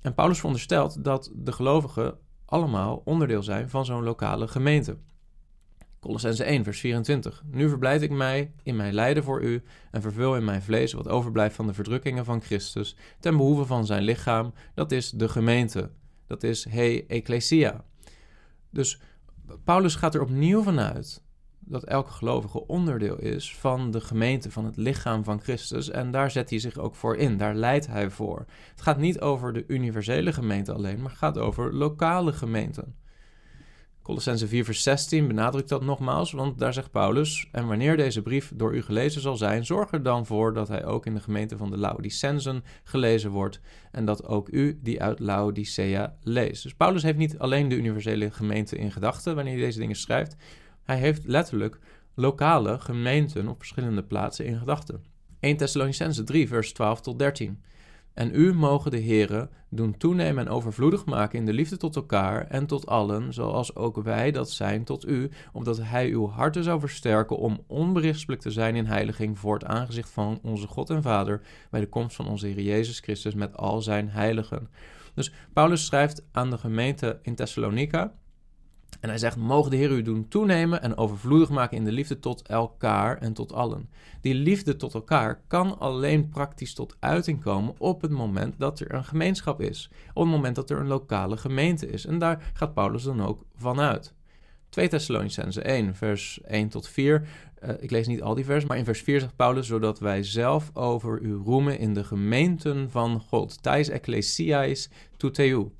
En 0.00 0.14
Paulus 0.14 0.36
veronderstelt 0.36 1.04
dat 1.04 1.30
de 1.34 1.52
gelovigen 1.52 2.18
allemaal 2.44 3.02
onderdeel 3.04 3.42
zijn 3.42 3.70
van 3.70 3.84
zo'n 3.84 4.02
lokale 4.02 4.48
gemeente. 4.48 4.96
Colossense 6.00 6.44
1, 6.44 6.64
vers 6.64 6.80
24. 6.80 7.42
Nu 7.50 7.68
verblijd 7.68 8.02
ik 8.02 8.10
mij 8.10 8.52
in 8.62 8.76
mijn 8.76 8.94
lijden 8.94 9.24
voor 9.24 9.42
u 9.42 9.62
en 9.90 10.02
vervul 10.02 10.36
in 10.36 10.44
mijn 10.44 10.62
vlees 10.62 10.92
wat 10.92 11.08
overblijft 11.08 11.56
van 11.56 11.66
de 11.66 11.74
verdrukkingen 11.74 12.24
van 12.24 12.42
Christus 12.42 12.96
ten 13.18 13.36
behoeve 13.36 13.64
van 13.64 13.86
zijn 13.86 14.02
lichaam, 14.02 14.52
dat 14.74 14.92
is 14.92 15.10
de 15.10 15.28
gemeente. 15.28 15.90
Dat 16.26 16.42
is 16.42 16.64
he 16.64 17.04
ecclesia. 17.08 17.84
Dus 18.70 19.00
Paulus 19.64 19.94
gaat 19.94 20.14
er 20.14 20.22
opnieuw 20.22 20.62
vanuit 20.62 21.22
dat 21.58 21.84
elke 21.84 22.10
gelovige 22.12 22.66
onderdeel 22.66 23.18
is 23.18 23.56
van 23.56 23.90
de 23.90 24.00
gemeente, 24.00 24.50
van 24.50 24.64
het 24.64 24.76
lichaam 24.76 25.24
van 25.24 25.40
Christus. 25.40 25.90
En 25.90 26.10
daar 26.10 26.30
zet 26.30 26.50
hij 26.50 26.58
zich 26.58 26.78
ook 26.78 26.94
voor 26.94 27.16
in, 27.16 27.36
daar 27.36 27.54
leidt 27.54 27.86
hij 27.86 28.10
voor. 28.10 28.44
Het 28.70 28.82
gaat 28.82 28.98
niet 28.98 29.20
over 29.20 29.52
de 29.52 29.64
universele 29.66 30.32
gemeente 30.32 30.72
alleen, 30.72 31.00
maar 31.00 31.10
het 31.10 31.18
gaat 31.18 31.38
over 31.38 31.74
lokale 31.74 32.32
gemeenten. 32.32 32.94
Colossense 34.10 34.48
4 34.48 34.64
vers 34.64 34.82
16 34.82 35.26
benadrukt 35.26 35.68
dat 35.68 35.82
nogmaals, 35.82 36.32
want 36.32 36.58
daar 36.58 36.72
zegt 36.72 36.90
Paulus... 36.90 37.48
En 37.52 37.66
wanneer 37.66 37.96
deze 37.96 38.22
brief 38.22 38.52
door 38.54 38.74
u 38.74 38.82
gelezen 38.82 39.20
zal 39.20 39.36
zijn... 39.36 39.66
zorg 39.66 39.92
er 39.92 40.02
dan 40.02 40.26
voor 40.26 40.54
dat 40.54 40.68
hij 40.68 40.84
ook 40.84 41.06
in 41.06 41.14
de 41.14 41.20
gemeente 41.20 41.56
van 41.56 41.70
de 41.70 41.76
Laodicensen 41.76 42.64
gelezen 42.82 43.30
wordt... 43.30 43.60
en 43.92 44.04
dat 44.04 44.26
ook 44.26 44.48
u 44.48 44.78
die 44.82 45.02
uit 45.02 45.18
Laodicea 45.18 46.16
leest. 46.22 46.62
Dus 46.62 46.74
Paulus 46.74 47.02
heeft 47.02 47.18
niet 47.18 47.38
alleen 47.38 47.68
de 47.68 47.76
universele 47.76 48.30
gemeente 48.30 48.76
in 48.76 48.92
gedachten... 48.92 49.34
wanneer 49.34 49.54
hij 49.54 49.62
deze 49.62 49.78
dingen 49.78 49.96
schrijft. 49.96 50.36
Hij 50.82 50.98
heeft 50.98 51.26
letterlijk 51.26 51.78
lokale 52.14 52.78
gemeenten 52.78 53.48
op 53.48 53.58
verschillende 53.58 54.02
plaatsen 54.02 54.44
in 54.44 54.58
gedachten. 54.58 55.04
1 55.40 55.56
Thessalonicense 55.56 56.24
3 56.24 56.48
vers 56.48 56.72
12 56.72 57.00
tot 57.00 57.18
13... 57.18 57.62
En 58.14 58.34
u 58.34 58.54
mogen 58.54 58.90
de 58.90 58.96
Heren 58.96 59.50
doen 59.68 59.96
toenemen 59.96 60.46
en 60.46 60.52
overvloedig 60.52 61.04
maken 61.04 61.38
in 61.38 61.46
de 61.46 61.52
liefde 61.52 61.76
tot 61.76 61.96
elkaar 61.96 62.46
en 62.46 62.66
tot 62.66 62.86
allen, 62.86 63.32
zoals 63.32 63.76
ook 63.76 64.02
wij 64.02 64.30
dat 64.30 64.50
zijn 64.50 64.84
tot 64.84 65.08
u, 65.08 65.30
opdat 65.52 65.82
hij 65.82 66.10
uw 66.10 66.28
harten 66.28 66.64
zou 66.64 66.80
versterken 66.80 67.36
om 67.36 67.64
onberispelijk 67.66 68.40
te 68.40 68.50
zijn 68.50 68.76
in 68.76 68.86
heiliging 68.86 69.38
voor 69.38 69.54
het 69.54 69.64
aangezicht 69.64 70.10
van 70.10 70.38
onze 70.42 70.66
God 70.66 70.90
en 70.90 71.02
Vader 71.02 71.40
bij 71.70 71.80
de 71.80 71.88
komst 71.88 72.16
van 72.16 72.28
onze 72.28 72.46
Heer 72.46 72.60
Jezus 72.60 73.00
Christus 73.00 73.34
met 73.34 73.56
al 73.56 73.82
zijn 73.82 74.08
heiligen. 74.08 74.68
Dus 75.14 75.32
Paulus 75.52 75.86
schrijft 75.86 76.26
aan 76.32 76.50
de 76.50 76.58
gemeente 76.58 77.18
in 77.22 77.34
Thessalonica 77.34 78.14
en 79.00 79.08
hij 79.08 79.18
zegt: 79.18 79.36
Mogen 79.36 79.70
de 79.70 79.76
Heer 79.76 79.90
u 79.90 80.02
doen 80.02 80.28
toenemen 80.28 80.82
en 80.82 80.96
overvloedig 80.96 81.48
maken 81.48 81.76
in 81.76 81.84
de 81.84 81.92
liefde 81.92 82.18
tot 82.18 82.48
elkaar 82.48 83.18
en 83.18 83.32
tot 83.32 83.52
allen. 83.52 83.88
Die 84.20 84.34
liefde 84.34 84.76
tot 84.76 84.94
elkaar 84.94 85.42
kan 85.46 85.78
alleen 85.78 86.28
praktisch 86.28 86.74
tot 86.74 86.96
uiting 86.98 87.40
komen 87.42 87.74
op 87.78 88.00
het 88.00 88.10
moment 88.10 88.54
dat 88.58 88.80
er 88.80 88.94
een 88.94 89.04
gemeenschap 89.04 89.60
is. 89.60 89.90
Op 90.14 90.22
het 90.22 90.32
moment 90.32 90.54
dat 90.54 90.70
er 90.70 90.80
een 90.80 90.86
lokale 90.86 91.36
gemeente 91.36 91.90
is. 91.90 92.06
En 92.06 92.18
daar 92.18 92.50
gaat 92.52 92.74
Paulus 92.74 93.02
dan 93.02 93.22
ook 93.22 93.44
vanuit. 93.56 94.14
2 94.68 94.88
Thessalonicense 94.88 95.62
1, 95.62 95.94
vers 95.94 96.40
1 96.42 96.68
tot 96.68 96.88
4. 96.88 97.28
Uh, 97.64 97.70
ik 97.78 97.90
lees 97.90 98.06
niet 98.06 98.22
al 98.22 98.34
die 98.34 98.44
vers, 98.44 98.64
maar 98.64 98.78
in 98.78 98.84
vers 98.84 99.02
4 99.02 99.20
zegt 99.20 99.36
Paulus: 99.36 99.66
Zodat 99.66 99.98
wij 99.98 100.22
zelf 100.22 100.70
over 100.74 101.20
u 101.20 101.34
roemen 101.34 101.78
in 101.78 101.94
de 101.94 102.04
gemeenten 102.04 102.90
van 102.90 103.20
God. 103.20 103.62
Thais 103.62 103.88
ecclesiais 103.88 104.88
tuteu 105.16 105.70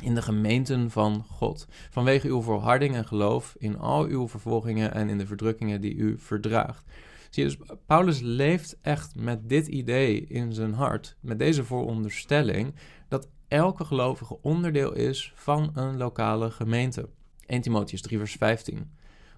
in 0.00 0.14
de 0.14 0.22
gemeenten 0.22 0.90
van 0.90 1.24
God. 1.28 1.66
Vanwege 1.90 2.28
uw 2.28 2.42
volharding 2.42 2.94
en 2.94 3.06
geloof 3.06 3.54
in 3.58 3.78
al 3.78 4.04
uw 4.04 4.28
vervolgingen 4.28 4.94
en 4.94 5.08
in 5.08 5.18
de 5.18 5.26
verdrukkingen 5.26 5.80
die 5.80 5.94
u 5.94 6.18
verdraagt. 6.18 6.84
Zie 7.30 7.44
je, 7.44 7.56
dus 7.56 7.76
Paulus 7.86 8.20
leeft 8.20 8.78
echt 8.82 9.14
met 9.16 9.48
dit 9.48 9.66
idee 9.66 10.26
in 10.26 10.52
zijn 10.52 10.72
hart, 10.72 11.16
met 11.20 11.38
deze 11.38 11.64
vooronderstelling, 11.64 12.74
dat 13.08 13.28
elke 13.48 13.84
gelovige 13.84 14.38
onderdeel 14.42 14.92
is 14.92 15.32
van 15.34 15.70
een 15.74 15.96
lokale 15.96 16.50
gemeente. 16.50 17.08
1 17.46 17.60
Timotheus 17.60 18.02
3 18.02 18.18
vers 18.18 18.32
15. 18.32 18.90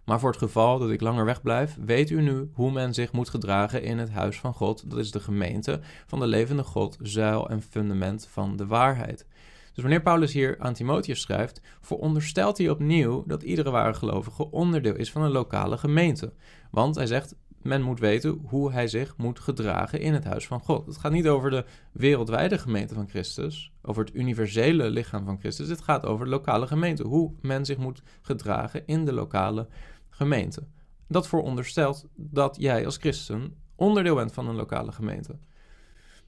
Maar 0.04 0.20
voor 0.20 0.30
het 0.30 0.38
geval 0.38 0.78
dat 0.78 0.90
ik 0.90 1.00
langer 1.00 1.24
wegblijf, 1.24 1.76
weet 1.84 2.10
u 2.10 2.22
nu 2.22 2.50
hoe 2.52 2.72
men 2.72 2.94
zich 2.94 3.12
moet 3.12 3.28
gedragen 3.28 3.82
in 3.82 3.98
het 3.98 4.10
huis 4.10 4.40
van 4.40 4.54
God. 4.54 4.90
Dat 4.90 4.98
is 4.98 5.10
de 5.10 5.20
gemeente 5.20 5.80
van 6.06 6.20
de 6.20 6.26
levende 6.26 6.62
God, 6.62 6.98
zuil 7.00 7.48
en 7.48 7.62
fundament 7.62 8.26
van 8.30 8.56
de 8.56 8.66
waarheid. 8.66 9.26
Dus 9.72 9.82
wanneer 9.82 10.02
Paulus 10.02 10.32
hier 10.32 10.56
aan 10.58 10.74
Timotheus 10.74 11.20
schrijft, 11.20 11.60
veronderstelt 11.80 12.58
hij 12.58 12.70
opnieuw 12.70 13.24
dat 13.26 13.42
iedere 13.42 13.70
ware 13.70 13.94
gelovige 13.94 14.50
onderdeel 14.50 14.94
is 14.94 15.12
van 15.12 15.22
een 15.22 15.30
lokale 15.30 15.78
gemeente. 15.78 16.32
Want 16.70 16.94
hij 16.94 17.06
zegt, 17.06 17.34
men 17.62 17.82
moet 17.82 18.00
weten 18.00 18.40
hoe 18.44 18.72
hij 18.72 18.88
zich 18.88 19.16
moet 19.16 19.40
gedragen 19.40 20.00
in 20.00 20.14
het 20.14 20.24
huis 20.24 20.46
van 20.46 20.60
God. 20.60 20.86
Het 20.86 20.96
gaat 20.96 21.12
niet 21.12 21.28
over 21.28 21.50
de 21.50 21.64
wereldwijde 21.92 22.58
gemeente 22.58 22.94
van 22.94 23.08
Christus, 23.08 23.72
over 23.82 24.04
het 24.04 24.14
universele 24.14 24.90
lichaam 24.90 25.24
van 25.24 25.38
Christus. 25.38 25.68
Het 25.68 25.80
gaat 25.80 26.06
over 26.06 26.24
de 26.24 26.30
lokale 26.30 26.66
gemeente, 26.66 27.02
hoe 27.02 27.32
men 27.40 27.64
zich 27.64 27.76
moet 27.76 28.02
gedragen 28.22 28.86
in 28.86 29.04
de 29.04 29.12
lokale 29.12 29.68
gemeente. 30.10 30.66
Dat 31.08 31.28
veronderstelt 31.28 32.08
dat 32.14 32.56
jij 32.58 32.84
als 32.84 32.96
christen 32.96 33.54
onderdeel 33.74 34.14
bent 34.14 34.32
van 34.32 34.48
een 34.48 34.56
lokale 34.56 34.92
gemeente. 34.92 35.38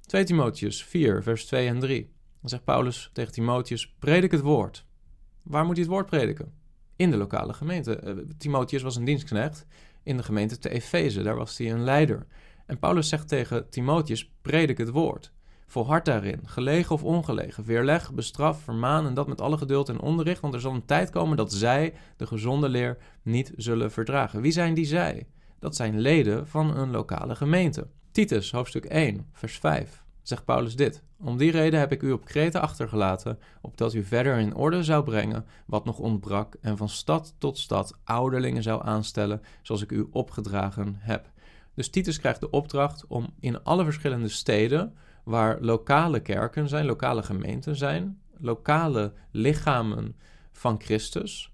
2 0.01 0.25
Timotheus 0.25 0.85
4, 0.85 1.23
vers 1.23 1.47
2 1.47 1.69
en 1.69 1.79
3. 1.79 2.12
Dan 2.43 2.51
zegt 2.51 2.65
Paulus 2.65 3.11
tegen 3.13 3.33
Timotheus: 3.33 3.95
predik 3.99 4.31
het 4.31 4.41
woord. 4.41 4.85
Waar 5.43 5.65
moet 5.65 5.77
hij 5.77 5.85
het 5.85 5.93
woord 5.93 6.07
prediken? 6.07 6.53
In 6.97 7.11
de 7.11 7.17
lokale 7.17 7.53
gemeente. 7.53 8.01
Uh, 8.05 8.35
Timotheus 8.39 8.83
was 8.83 8.97
een 8.97 9.05
dienstknecht 9.05 9.67
in 10.03 10.17
de 10.17 10.23
gemeente 10.23 10.59
te 10.59 10.69
Efeze. 10.69 11.23
Daar 11.23 11.37
was 11.37 11.59
hij 11.59 11.73
een 11.73 11.85
leider. 11.85 12.27
En 12.67 12.79
Paulus 12.79 13.09
zegt 13.09 13.29
tegen 13.29 13.71
Timotheus: 13.71 14.33
predik 14.41 14.79
het 14.79 14.91
woord. 14.91 15.33
Volhard 15.67 16.05
daarin, 16.05 16.41
gelegen 16.45 16.95
of 16.95 17.05
ongelegen. 17.05 17.65
Weerleg, 17.65 18.13
bestraf, 18.13 18.63
vermaan 18.63 19.07
en 19.07 19.15
dat 19.15 19.29
met 19.29 19.41
alle 19.41 19.59
geduld 19.59 19.89
en 19.89 20.01
onderricht. 20.01 20.41
Want 20.41 20.55
er 20.55 20.61
zal 20.61 20.75
een 20.75 20.85
tijd 20.85 21.11
komen 21.11 21.37
dat 21.37 21.53
zij 21.53 21.95
de 22.17 22.27
gezonde 22.27 22.69
leer 22.69 22.99
niet 23.23 23.53
zullen 23.57 23.91
verdragen. 23.93 24.41
Wie 24.41 24.53
zijn 24.53 24.75
die 24.75 24.85
zij? 24.85 25.27
Dat 25.59 25.77
zijn 25.77 26.01
leden 26.01 26.47
van 26.47 26.77
een 26.77 26.91
lokale 26.91 27.35
gemeente. 27.35 27.87
Titus, 28.11 28.51
hoofdstuk 28.51 28.85
1, 28.85 29.27
vers 29.33 29.59
5 29.59 30.02
zegt 30.23 30.45
Paulus 30.45 30.77
dit. 30.77 31.03
Om 31.19 31.37
die 31.37 31.51
reden 31.51 31.81
heb 31.81 31.93
ik 31.93 32.03
u 32.03 32.13
op 32.13 32.25
Kreta 32.25 32.59
achtergelaten, 32.59 33.39
opdat 33.61 33.95
u 33.95 34.05
verder 34.05 34.39
in 34.39 34.55
orde 34.55 34.83
zou 34.83 35.05
brengen 35.05 35.47
wat 35.67 35.85
nog 35.85 35.99
ontbrak 35.99 36.57
en 36.61 36.77
van 36.77 36.89
stad 36.89 37.35
tot 37.39 37.59
stad 37.59 37.99
ouderlingen 38.05 38.63
zou 38.63 38.85
aanstellen, 38.85 39.43
zoals 39.63 39.83
ik 39.83 39.93
u 39.93 40.09
opgedragen 40.11 40.97
heb. 40.99 41.31
Dus 41.75 41.89
Titus 41.89 42.19
krijgt 42.19 42.41
de 42.41 42.51
opdracht 42.51 43.07
om 43.07 43.35
in 43.41 43.63
alle 43.63 43.85
verschillende 43.85 44.29
steden, 44.29 44.97
waar 45.25 45.61
lokale 45.61 46.21
kerken 46.21 46.69
zijn, 46.69 46.85
lokale 46.85 47.23
gemeenten 47.23 47.77
zijn, 47.77 48.21
lokale 48.39 49.13
lichamen 49.31 50.17
van 50.53 50.81
Christus, 50.81 51.53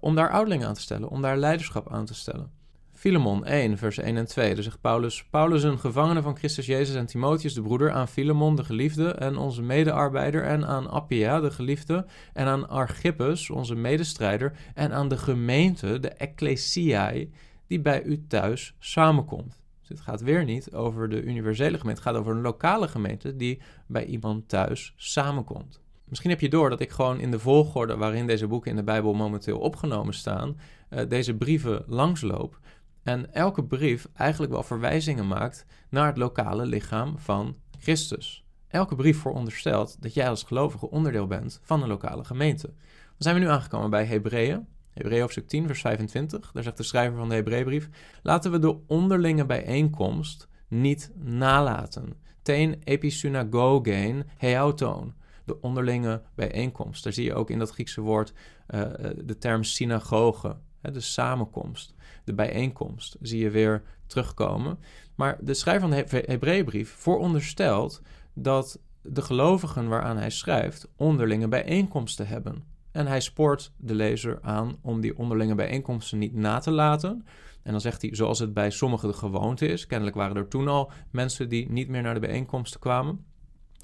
om 0.00 0.14
daar 0.14 0.30
ouderlingen 0.30 0.68
aan 0.68 0.74
te 0.74 0.80
stellen, 0.80 1.08
om 1.08 1.22
daar 1.22 1.36
leiderschap 1.36 1.92
aan 1.92 2.04
te 2.04 2.14
stellen. 2.14 2.57
Filemon 2.98 3.44
1, 3.44 3.78
vers 3.78 3.98
1 3.98 4.16
en 4.16 4.26
2. 4.26 4.54
Daar 4.54 4.62
zegt 4.62 4.80
Paulus: 4.80 5.24
Paulus, 5.24 5.62
een 5.62 5.78
gevangene 5.78 6.22
van 6.22 6.36
Christus 6.36 6.66
Jezus 6.66 6.94
en 6.94 7.06
Timotheus, 7.06 7.54
de 7.54 7.62
broeder, 7.62 7.90
aan 7.90 8.08
Filemon, 8.08 8.56
de 8.56 8.64
geliefde, 8.64 9.10
en 9.10 9.36
onze 9.36 9.62
medearbeider, 9.62 10.44
en 10.44 10.66
aan 10.66 10.90
Appia, 10.90 11.40
de 11.40 11.50
geliefde, 11.50 12.06
en 12.32 12.46
aan 12.46 12.68
Archippus, 12.68 13.50
onze 13.50 13.74
medestrijder, 13.74 14.52
en 14.74 14.92
aan 14.92 15.08
de 15.08 15.16
gemeente, 15.16 16.00
de 16.00 16.08
ecclesiae, 16.08 17.30
die 17.66 17.80
bij 17.80 18.02
u 18.02 18.26
thuis 18.28 18.74
samenkomt. 18.78 19.62
Dus 19.80 19.88
het 19.88 20.00
gaat 20.00 20.20
weer 20.20 20.44
niet 20.44 20.72
over 20.72 21.08
de 21.08 21.22
universele 21.22 21.78
gemeente, 21.78 22.00
het 22.00 22.10
gaat 22.10 22.20
over 22.20 22.34
een 22.34 22.42
lokale 22.42 22.88
gemeente 22.88 23.36
die 23.36 23.60
bij 23.86 24.04
iemand 24.04 24.48
thuis 24.48 24.94
samenkomt. 24.96 25.80
Misschien 26.08 26.30
heb 26.30 26.40
je 26.40 26.48
door 26.48 26.70
dat 26.70 26.80
ik 26.80 26.90
gewoon 26.90 27.20
in 27.20 27.30
de 27.30 27.38
volgorde 27.38 27.96
waarin 27.96 28.26
deze 28.26 28.46
boeken 28.46 28.70
in 28.70 28.76
de 28.76 28.82
Bijbel 28.82 29.14
momenteel 29.14 29.58
opgenomen 29.58 30.14
staan, 30.14 30.56
uh, 30.90 31.00
deze 31.08 31.34
brieven 31.34 31.84
langsloop. 31.86 32.58
En 33.02 33.34
elke 33.34 33.64
brief 33.64 34.08
eigenlijk 34.14 34.52
wel 34.52 34.62
verwijzingen 34.62 35.26
maakt 35.26 35.66
naar 35.90 36.06
het 36.06 36.16
lokale 36.16 36.66
lichaam 36.66 37.18
van 37.18 37.56
Christus. 37.78 38.44
Elke 38.68 38.94
brief 38.94 39.20
veronderstelt 39.20 40.02
dat 40.02 40.14
jij 40.14 40.28
als 40.28 40.42
gelovige 40.42 40.90
onderdeel 40.90 41.26
bent 41.26 41.60
van 41.62 41.82
een 41.82 41.88
lokale 41.88 42.24
gemeente. 42.24 42.66
Dan 42.66 43.16
zijn 43.18 43.34
we 43.34 43.40
nu 43.40 43.48
aangekomen 43.48 43.90
bij 43.90 44.04
Hebreeën. 44.04 44.66
Hebreeën 44.90 45.20
hoofdstuk 45.20 45.48
10, 45.48 45.66
vers 45.66 45.80
25. 45.80 46.52
Daar 46.52 46.62
zegt 46.62 46.76
de 46.76 46.82
schrijver 46.82 47.18
van 47.18 47.28
de 47.28 47.34
Hebreeënbrief: 47.34 47.88
Laten 48.22 48.50
we 48.50 48.58
de 48.58 48.86
onderlinge 48.86 49.46
bijeenkomst 49.46 50.48
niet 50.68 51.12
nalaten. 51.14 52.16
Ten 52.42 52.82
episynagogein 52.84 54.24
heauton. 54.36 55.14
De 55.44 55.60
onderlinge 55.60 56.22
bijeenkomst. 56.34 57.04
Daar 57.04 57.12
zie 57.12 57.24
je 57.24 57.34
ook 57.34 57.50
in 57.50 57.58
dat 57.58 57.70
Griekse 57.70 58.00
woord 58.00 58.32
uh, 58.68 58.80
de 59.24 59.38
term 59.38 59.64
synagoge, 59.64 60.56
de 60.80 61.00
samenkomst 61.00 61.94
de 62.28 62.34
bijeenkomst 62.34 63.16
zie 63.20 63.40
je 63.42 63.50
weer 63.50 63.82
terugkomen. 64.06 64.78
Maar 65.14 65.38
de 65.40 65.54
schrijver 65.54 65.88
van 65.88 65.90
de 65.90 66.24
Hebreeënbrief 66.26 66.90
vooronderstelt 66.90 68.02
dat 68.34 68.80
de 69.02 69.22
gelovigen 69.22 69.88
waaraan 69.88 70.16
hij 70.16 70.30
schrijft 70.30 70.88
onderlinge 70.96 71.48
bijeenkomsten 71.48 72.26
hebben. 72.26 72.64
En 72.92 73.06
hij 73.06 73.20
spoort 73.20 73.72
de 73.76 73.94
lezer 73.94 74.38
aan 74.42 74.76
om 74.82 75.00
die 75.00 75.18
onderlinge 75.18 75.54
bijeenkomsten 75.54 76.18
niet 76.18 76.34
na 76.34 76.58
te 76.58 76.70
laten. 76.70 77.24
En 77.62 77.72
dan 77.72 77.80
zegt 77.80 78.02
hij, 78.02 78.14
zoals 78.14 78.38
het 78.38 78.54
bij 78.54 78.70
sommigen 78.70 79.08
de 79.08 79.14
gewoonte 79.14 79.66
is. 79.66 79.86
Kennelijk 79.86 80.16
waren 80.16 80.36
er 80.36 80.48
toen 80.48 80.68
al 80.68 80.90
mensen 81.10 81.48
die 81.48 81.70
niet 81.70 81.88
meer 81.88 82.02
naar 82.02 82.14
de 82.14 82.20
bijeenkomsten 82.20 82.80
kwamen. 82.80 83.24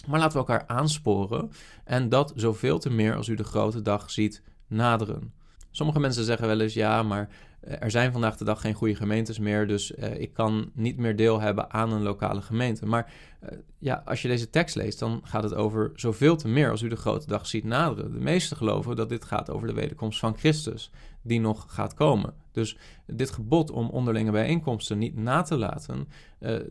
Maar 0.06 0.18
laten 0.18 0.32
we 0.32 0.46
elkaar 0.46 0.66
aansporen. 0.66 1.50
En 1.84 2.08
dat 2.08 2.32
zoveel 2.36 2.78
te 2.78 2.90
meer 2.90 3.16
als 3.16 3.28
u 3.28 3.34
de 3.34 3.44
grote 3.44 3.82
dag 3.82 4.10
ziet 4.10 4.42
naderen. 4.66 5.32
Sommige 5.70 6.00
mensen 6.00 6.24
zeggen 6.24 6.46
wel 6.46 6.60
eens, 6.60 6.74
ja, 6.74 7.02
maar 7.02 7.28
er 7.64 7.90
zijn 7.90 8.12
vandaag 8.12 8.36
de 8.36 8.44
dag 8.44 8.60
geen 8.60 8.74
goede 8.74 8.94
gemeentes 8.94 9.38
meer, 9.38 9.66
dus 9.66 9.92
uh, 9.92 10.20
ik 10.20 10.32
kan 10.32 10.70
niet 10.74 10.96
meer 10.96 11.16
deel 11.16 11.40
hebben 11.40 11.72
aan 11.72 11.92
een 11.92 12.02
lokale 12.02 12.42
gemeente. 12.42 12.86
Maar 12.86 13.12
uh, 13.42 13.58
ja, 13.78 14.02
als 14.04 14.22
je 14.22 14.28
deze 14.28 14.50
tekst 14.50 14.76
leest, 14.76 14.98
dan 14.98 15.20
gaat 15.24 15.42
het 15.42 15.54
over 15.54 15.92
zoveel 15.94 16.36
te 16.36 16.48
meer 16.48 16.70
als 16.70 16.82
u 16.82 16.88
de 16.88 16.96
grote 16.96 17.26
dag 17.26 17.46
ziet 17.46 17.64
naderen. 17.64 18.12
De 18.12 18.18
meesten 18.18 18.56
geloven 18.56 18.96
dat 18.96 19.08
dit 19.08 19.24
gaat 19.24 19.50
over 19.50 19.66
de 19.66 19.74
wederkomst 19.74 20.18
van 20.18 20.36
Christus, 20.36 20.90
die 21.22 21.40
nog 21.40 21.66
gaat 21.68 21.94
komen. 21.94 22.34
Dus 22.52 22.76
dit 23.06 23.30
gebod 23.30 23.70
om 23.70 23.88
onderlinge 23.90 24.30
bijeenkomsten 24.30 24.98
niet 24.98 25.16
na 25.16 25.42
te 25.42 25.56
laten, 25.56 26.08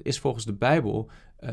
is 0.01 0.19
volgens 0.19 0.45
de 0.45 0.53
Bijbel 0.53 1.09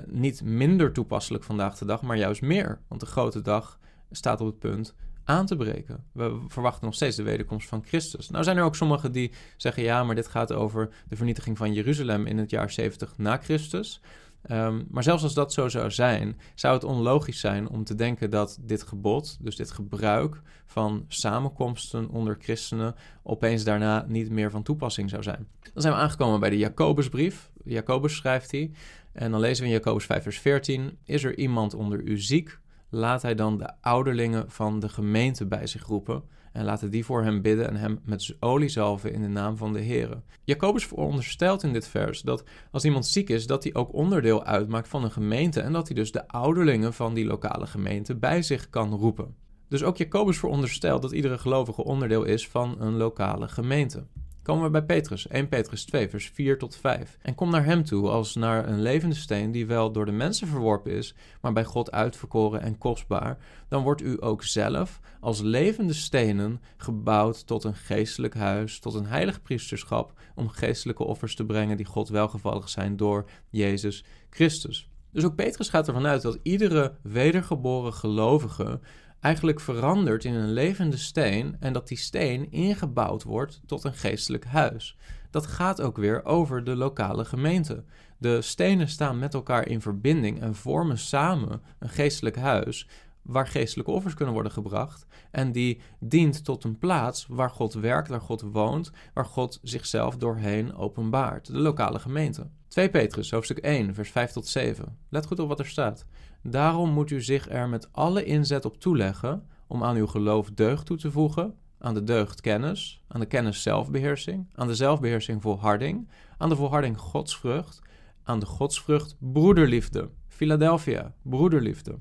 niet 0.06 0.42
minder 0.42 0.92
toepasselijk 0.92 1.44
vandaag 1.44 1.78
de 1.78 1.84
dag, 1.84 2.02
maar 2.02 2.16
juist 2.16 2.42
meer. 2.42 2.80
Want 2.88 3.00
de 3.00 3.06
grote 3.06 3.42
dag 3.42 3.78
staat 4.10 4.40
op 4.40 4.46
het 4.46 4.58
punt 4.58 4.94
aan 5.30 5.46
te 5.46 5.56
breken. 5.56 6.04
We 6.12 6.40
verwachten 6.48 6.84
nog 6.84 6.94
steeds 6.94 7.16
de 7.16 7.22
wederkomst 7.22 7.68
van 7.68 7.84
Christus. 7.84 8.30
Nou 8.30 8.44
zijn 8.44 8.56
er 8.56 8.64
ook 8.64 8.76
sommigen 8.76 9.12
die 9.12 9.32
zeggen 9.56 9.82
ja, 9.82 10.04
maar 10.04 10.14
dit 10.14 10.28
gaat 10.28 10.52
over 10.52 10.88
de 11.08 11.16
vernietiging 11.16 11.56
van 11.56 11.72
Jeruzalem 11.72 12.26
in 12.26 12.38
het 12.38 12.50
jaar 12.50 12.70
70 12.70 13.14
na 13.16 13.36
Christus. 13.36 14.00
Ehm, 14.42 14.82
maar 14.88 15.02
zelfs 15.02 15.22
als 15.22 15.34
dat 15.34 15.52
zo 15.52 15.68
zou 15.68 15.90
zijn, 15.90 16.40
zou 16.54 16.74
het 16.74 16.84
onlogisch 16.84 17.40
zijn 17.40 17.68
om 17.68 17.84
te 17.84 17.94
denken 17.94 18.30
dat 18.30 18.58
dit 18.60 18.82
gebod, 18.82 19.38
dus 19.40 19.56
dit 19.56 19.70
gebruik 19.70 20.42
van 20.66 21.04
samenkomsten 21.08 22.08
onder 22.08 22.36
christenen, 22.40 22.94
opeens 23.22 23.64
daarna 23.64 24.04
niet 24.08 24.30
meer 24.30 24.50
van 24.50 24.62
toepassing 24.62 25.10
zou 25.10 25.22
zijn. 25.22 25.48
Dan 25.72 25.82
zijn 25.82 25.94
we 25.94 26.00
aangekomen 26.00 26.40
bij 26.40 26.50
de 26.50 26.58
Jacobusbrief. 26.58 27.50
Jacobus 27.64 28.16
schrijft 28.16 28.50
hij. 28.50 28.70
En 29.12 29.30
dan 29.30 29.40
lezen 29.40 29.64
we 29.64 29.70
in 29.70 29.76
Jacobus 29.76 30.04
5, 30.04 30.22
vers 30.22 30.38
14: 30.38 30.98
Is 31.04 31.24
er 31.24 31.38
iemand 31.38 31.74
onder 31.74 32.02
u 32.02 32.18
ziek? 32.18 32.58
Laat 32.90 33.22
hij 33.22 33.34
dan 33.34 33.58
de 33.58 33.72
ouderlingen 33.80 34.50
van 34.50 34.80
de 34.80 34.88
gemeente 34.88 35.46
bij 35.46 35.66
zich 35.66 35.86
roepen 35.86 36.22
en 36.52 36.64
laten 36.64 36.90
die 36.90 37.04
voor 37.04 37.22
hem 37.22 37.42
bidden 37.42 37.68
en 37.68 37.76
hem 37.76 37.98
met 38.04 38.36
olie 38.40 38.68
zalven 38.68 39.12
in 39.12 39.20
de 39.20 39.28
naam 39.28 39.56
van 39.56 39.72
de 39.72 39.80
Heer. 39.80 40.22
Jacobus 40.44 40.86
veronderstelt 40.86 41.62
in 41.62 41.72
dit 41.72 41.88
vers 41.88 42.20
dat 42.20 42.44
als 42.70 42.84
iemand 42.84 43.06
ziek 43.06 43.28
is, 43.28 43.46
dat 43.46 43.62
hij 43.62 43.74
ook 43.74 43.94
onderdeel 43.94 44.44
uitmaakt 44.44 44.88
van 44.88 45.04
een 45.04 45.10
gemeente 45.10 45.60
en 45.60 45.72
dat 45.72 45.86
hij 45.86 45.96
dus 45.96 46.12
de 46.12 46.28
ouderlingen 46.28 46.94
van 46.94 47.14
die 47.14 47.24
lokale 47.26 47.66
gemeente 47.66 48.16
bij 48.16 48.42
zich 48.42 48.70
kan 48.70 48.94
roepen. 48.94 49.34
Dus 49.68 49.82
ook 49.82 49.96
Jacobus 49.96 50.38
veronderstelt 50.38 51.02
dat 51.02 51.12
iedere 51.12 51.38
gelovige 51.38 51.84
onderdeel 51.84 52.24
is 52.24 52.48
van 52.48 52.76
een 52.78 52.96
lokale 52.96 53.48
gemeente 53.48 54.06
komen 54.50 54.64
we 54.64 54.70
bij 54.70 54.96
Petrus, 54.96 55.28
1 55.28 55.48
Petrus 55.48 55.84
2, 55.84 56.08
vers 56.08 56.30
4 56.34 56.58
tot 56.58 56.76
5. 56.76 57.18
En 57.22 57.34
kom 57.34 57.50
naar 57.50 57.64
hem 57.64 57.84
toe 57.84 58.08
als 58.08 58.34
naar 58.34 58.68
een 58.68 58.82
levende 58.82 59.14
steen 59.14 59.50
die 59.50 59.66
wel 59.66 59.92
door 59.92 60.06
de 60.06 60.12
mensen 60.12 60.48
verworpen 60.48 60.92
is, 60.92 61.14
maar 61.40 61.52
bij 61.52 61.64
God 61.64 61.90
uitverkoren 61.90 62.60
en 62.60 62.78
kostbaar. 62.78 63.38
Dan 63.68 63.82
wordt 63.82 64.02
u 64.02 64.16
ook 64.20 64.44
zelf 64.44 65.00
als 65.20 65.40
levende 65.40 65.92
stenen 65.92 66.60
gebouwd 66.76 67.46
tot 67.46 67.64
een 67.64 67.74
geestelijk 67.74 68.34
huis, 68.34 68.78
tot 68.78 68.94
een 68.94 69.06
heilig 69.06 69.42
priesterschap, 69.42 70.12
om 70.34 70.48
geestelijke 70.48 71.04
offers 71.04 71.34
te 71.34 71.44
brengen 71.44 71.76
die 71.76 71.86
God 71.86 72.08
welgevallig 72.08 72.68
zijn 72.68 72.96
door 72.96 73.24
Jezus 73.48 74.04
Christus. 74.30 74.90
Dus 75.12 75.24
ook 75.24 75.34
Petrus 75.34 75.68
gaat 75.68 75.86
ervan 75.88 76.06
uit 76.06 76.22
dat 76.22 76.38
iedere 76.42 76.94
wedergeboren 77.02 77.92
gelovige 77.92 78.80
eigenlijk 79.20 79.60
verandert 79.60 80.24
in 80.24 80.34
een 80.34 80.52
levende 80.52 80.96
steen 80.96 81.56
en 81.60 81.72
dat 81.72 81.88
die 81.88 81.98
steen 81.98 82.50
ingebouwd 82.50 83.22
wordt 83.22 83.60
tot 83.66 83.84
een 83.84 83.94
geestelijk 83.94 84.44
huis. 84.44 84.96
Dat 85.30 85.46
gaat 85.46 85.80
ook 85.80 85.96
weer 85.96 86.24
over 86.24 86.64
de 86.64 86.76
lokale 86.76 87.24
gemeente. 87.24 87.84
De 88.18 88.42
stenen 88.42 88.88
staan 88.88 89.18
met 89.18 89.34
elkaar 89.34 89.68
in 89.68 89.80
verbinding 89.80 90.40
en 90.40 90.54
vormen 90.54 90.98
samen 90.98 91.62
een 91.78 91.88
geestelijk 91.88 92.36
huis 92.36 92.88
waar 93.22 93.46
geestelijke 93.46 93.90
offers 93.90 94.14
kunnen 94.14 94.34
worden 94.34 94.52
gebracht. 94.52 95.06
En 95.30 95.52
die 95.52 95.80
dient 95.98 96.44
tot 96.44 96.64
een 96.64 96.78
plaats 96.78 97.26
waar 97.28 97.50
God 97.50 97.74
werkt, 97.74 98.08
waar 98.08 98.20
God 98.20 98.40
woont, 98.40 98.90
waar 99.14 99.24
God 99.24 99.58
zichzelf 99.62 100.16
doorheen 100.16 100.74
openbaart. 100.74 101.46
De 101.46 101.58
lokale 101.58 101.98
gemeente. 101.98 102.48
2 102.68 102.90
Petrus, 102.90 103.30
hoofdstuk 103.30 103.58
1, 103.58 103.94
vers 103.94 104.10
5 104.10 104.32
tot 104.32 104.46
7. 104.46 104.98
Let 105.08 105.26
goed 105.26 105.38
op 105.38 105.48
wat 105.48 105.58
er 105.58 105.66
staat. 105.66 106.06
Daarom 106.42 106.90
moet 106.90 107.10
u 107.10 107.22
zich 107.22 107.48
er 107.48 107.68
met 107.68 107.92
alle 107.92 108.24
inzet 108.24 108.64
op 108.64 108.80
toeleggen 108.80 109.46
om 109.66 109.84
aan 109.84 109.96
uw 109.96 110.06
geloof 110.06 110.50
deugd 110.50 110.86
toe 110.86 110.96
te 110.96 111.10
voegen, 111.10 111.54
aan 111.78 111.94
de 111.94 112.04
deugd 112.04 112.40
kennis, 112.40 113.02
aan 113.08 113.20
de 113.20 113.26
kennis 113.26 113.62
zelfbeheersing, 113.62 114.46
aan 114.54 114.66
de 114.66 114.74
zelfbeheersing 114.74 115.42
volharding, 115.42 116.08
aan 116.38 116.48
de 116.48 116.56
volharding 116.56 116.98
godsvrucht, 116.98 117.82
aan 118.22 118.38
de 118.38 118.46
godsvrucht 118.46 119.16
broederliefde. 119.18 120.10
Philadelphia, 120.28 121.14
broederliefde. 121.22 121.98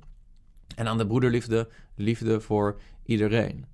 En 0.75 0.87
aan 0.87 0.97
de 0.97 1.07
broederliefde, 1.07 1.69
liefde 1.95 2.41
voor 2.41 2.81
iedereen. 3.03 3.65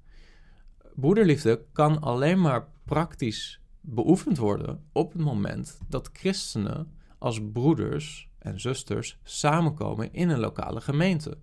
Broederliefde 0.96 1.66
kan 1.72 2.02
alleen 2.02 2.42
maar 2.42 2.68
praktisch 2.86 3.62
beoefend 3.82 4.38
worden 4.38 4.84
op 4.92 5.14
het 5.14 5.22
moment 5.22 5.80
dat 5.88 6.10
christenen 6.14 6.92
als 7.18 7.42
broeders 7.54 8.30
en 8.46 8.60
zusters 8.60 9.18
samenkomen 9.24 10.14
in 10.14 10.30
een 10.30 10.40
lokale 10.40 10.82
gemeente. 10.82 11.38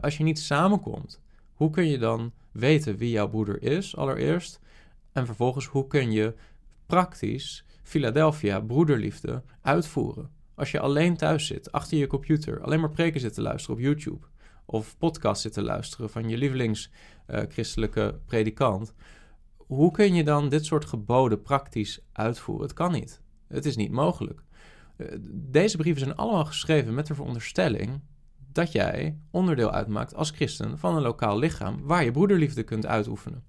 Als 0.00 0.16
je 0.16 0.24
niet 0.24 0.38
samenkomt, 0.38 1.20
hoe 1.54 1.70
kun 1.70 1.86
je 1.86 1.98
dan 1.98 2.32
weten 2.52 2.96
wie 2.96 3.10
jouw 3.10 3.28
broeder 3.28 3.62
is, 3.62 3.96
allereerst? 3.96 4.60
En 5.12 5.26
vervolgens, 5.26 5.66
hoe 5.66 5.86
kun 5.86 6.12
je 6.12 6.34
praktisch 6.86 7.64
Philadelphia, 7.82 8.60
broederliefde, 8.60 9.42
uitvoeren? 9.60 10.30
Als 10.54 10.70
je 10.70 10.80
alleen 10.80 11.16
thuis 11.16 11.46
zit, 11.46 11.72
achter 11.72 11.98
je 11.98 12.06
computer, 12.06 12.62
alleen 12.62 12.80
maar 12.80 12.90
preken 12.90 13.20
zit 13.20 13.34
te 13.34 13.42
luisteren 13.42 13.76
op 13.76 13.82
YouTube, 13.82 14.26
of 14.64 14.98
podcast 14.98 15.42
zit 15.42 15.52
te 15.52 15.62
luisteren 15.62 16.10
van 16.10 16.28
je 16.28 16.36
lievelings 16.36 16.90
uh, 17.28 17.40
christelijke 17.48 18.20
predikant, 18.26 18.94
hoe 19.56 19.90
kun 19.90 20.14
je 20.14 20.24
dan 20.24 20.48
dit 20.48 20.64
soort 20.64 20.84
geboden 20.84 21.42
praktisch 21.42 22.00
uitvoeren? 22.12 22.66
Het 22.66 22.74
kan 22.74 22.92
niet. 22.92 23.20
Het 23.48 23.64
is 23.64 23.76
niet 23.76 23.90
mogelijk. 23.90 24.42
Eh, 25.00 25.16
deze 25.32 25.76
brieven 25.76 26.02
zijn 26.02 26.16
allemaal 26.16 26.44
geschreven 26.44 26.94
met 26.94 27.06
de 27.06 27.14
veronderstelling 27.14 28.00
dat 28.52 28.72
jij 28.72 29.18
onderdeel 29.30 29.70
uitmaakt 29.70 30.14
als 30.14 30.30
christen 30.30 30.78
van 30.78 30.96
een 30.96 31.02
lokaal 31.02 31.38
lichaam 31.38 31.82
waar 31.82 32.04
je 32.04 32.10
broederliefde 32.10 32.62
kunt 32.62 32.86
uitoefenen. 32.86 33.44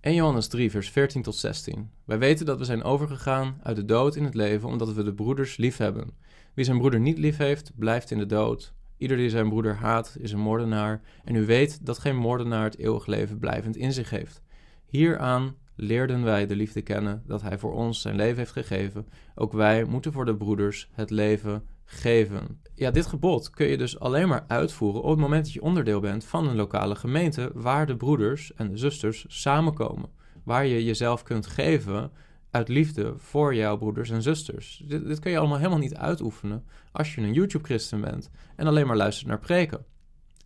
1 0.00 0.14
Johannes 0.14 0.48
3, 0.48 0.70
vers 0.70 0.90
14 0.90 1.22
tot 1.22 1.36
16. 1.36 1.90
Wij 2.04 2.18
weten 2.18 2.46
dat 2.46 2.58
we 2.58 2.64
zijn 2.64 2.82
overgegaan 2.82 3.58
uit 3.62 3.76
de 3.76 3.84
dood 3.84 4.16
in 4.16 4.24
het 4.24 4.34
leven 4.34 4.68
omdat 4.68 4.92
we 4.92 5.02
de 5.02 5.14
broeders 5.14 5.56
lief 5.56 5.76
hebben. 5.76 6.10
Wie 6.54 6.64
zijn 6.64 6.78
broeder 6.78 7.00
niet 7.00 7.18
lief 7.18 7.36
heeft, 7.36 7.72
blijft 7.76 8.10
in 8.10 8.18
de 8.18 8.26
dood. 8.26 8.74
Ieder 8.96 9.16
die 9.16 9.30
zijn 9.30 9.48
broeder 9.48 9.74
haat, 9.74 10.16
is 10.20 10.32
een 10.32 10.38
moordenaar. 10.38 11.00
En 11.24 11.34
u 11.34 11.46
weet 11.46 11.86
dat 11.86 11.98
geen 11.98 12.16
moordenaar 12.16 12.64
het 12.64 12.78
eeuwig 12.78 13.06
leven 13.06 13.38
blijvend 13.38 13.76
in 13.76 13.92
zich 13.92 14.10
heeft. 14.10 14.42
Hieraan 14.86 15.54
leerden 15.76 16.22
wij 16.24 16.46
de 16.46 16.56
liefde 16.56 16.82
kennen 16.82 17.22
dat 17.26 17.42
Hij 17.42 17.58
voor 17.58 17.74
ons 17.74 18.00
zijn 18.00 18.16
leven 18.16 18.36
heeft 18.36 18.52
gegeven. 18.52 19.06
Ook 19.34 19.52
wij 19.52 19.84
moeten 19.84 20.12
voor 20.12 20.24
de 20.24 20.36
broeders 20.36 20.88
het 20.92 21.10
leven 21.10 21.66
geven. 21.84 22.60
Ja, 22.74 22.90
dit 22.90 23.06
gebod 23.06 23.50
kun 23.50 23.66
je 23.66 23.76
dus 23.76 23.98
alleen 23.98 24.28
maar 24.28 24.44
uitvoeren 24.46 25.02
op 25.02 25.10
het 25.10 25.18
moment 25.18 25.44
dat 25.44 25.52
je 25.52 25.62
onderdeel 25.62 26.00
bent 26.00 26.24
van 26.24 26.48
een 26.48 26.56
lokale 26.56 26.94
gemeente 26.94 27.50
waar 27.54 27.86
de 27.86 27.96
broeders 27.96 28.54
en 28.54 28.70
de 28.70 28.76
zusters 28.76 29.24
samenkomen. 29.28 30.10
Waar 30.44 30.66
je 30.66 30.84
jezelf 30.84 31.22
kunt 31.22 31.46
geven 31.46 32.10
uit 32.50 32.68
liefde 32.68 33.14
voor 33.16 33.54
jouw 33.54 33.76
broeders 33.76 34.10
en 34.10 34.22
zusters. 34.22 34.82
Dit, 34.86 35.06
dit 35.06 35.18
kun 35.18 35.30
je 35.30 35.38
allemaal 35.38 35.56
helemaal 35.56 35.78
niet 35.78 35.96
uitoefenen 35.96 36.64
als 36.92 37.14
je 37.14 37.20
een 37.20 37.32
YouTube-christen 37.32 38.00
bent 38.00 38.30
en 38.56 38.66
alleen 38.66 38.86
maar 38.86 38.96
luistert 38.96 39.28
naar 39.28 39.38
preken. 39.38 39.84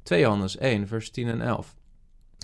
2 0.03 0.21
Johannes 0.21 0.57
1, 0.57 0.87
vers 0.87 1.11
10 1.11 1.29
en 1.29 1.41
11. 1.41 1.75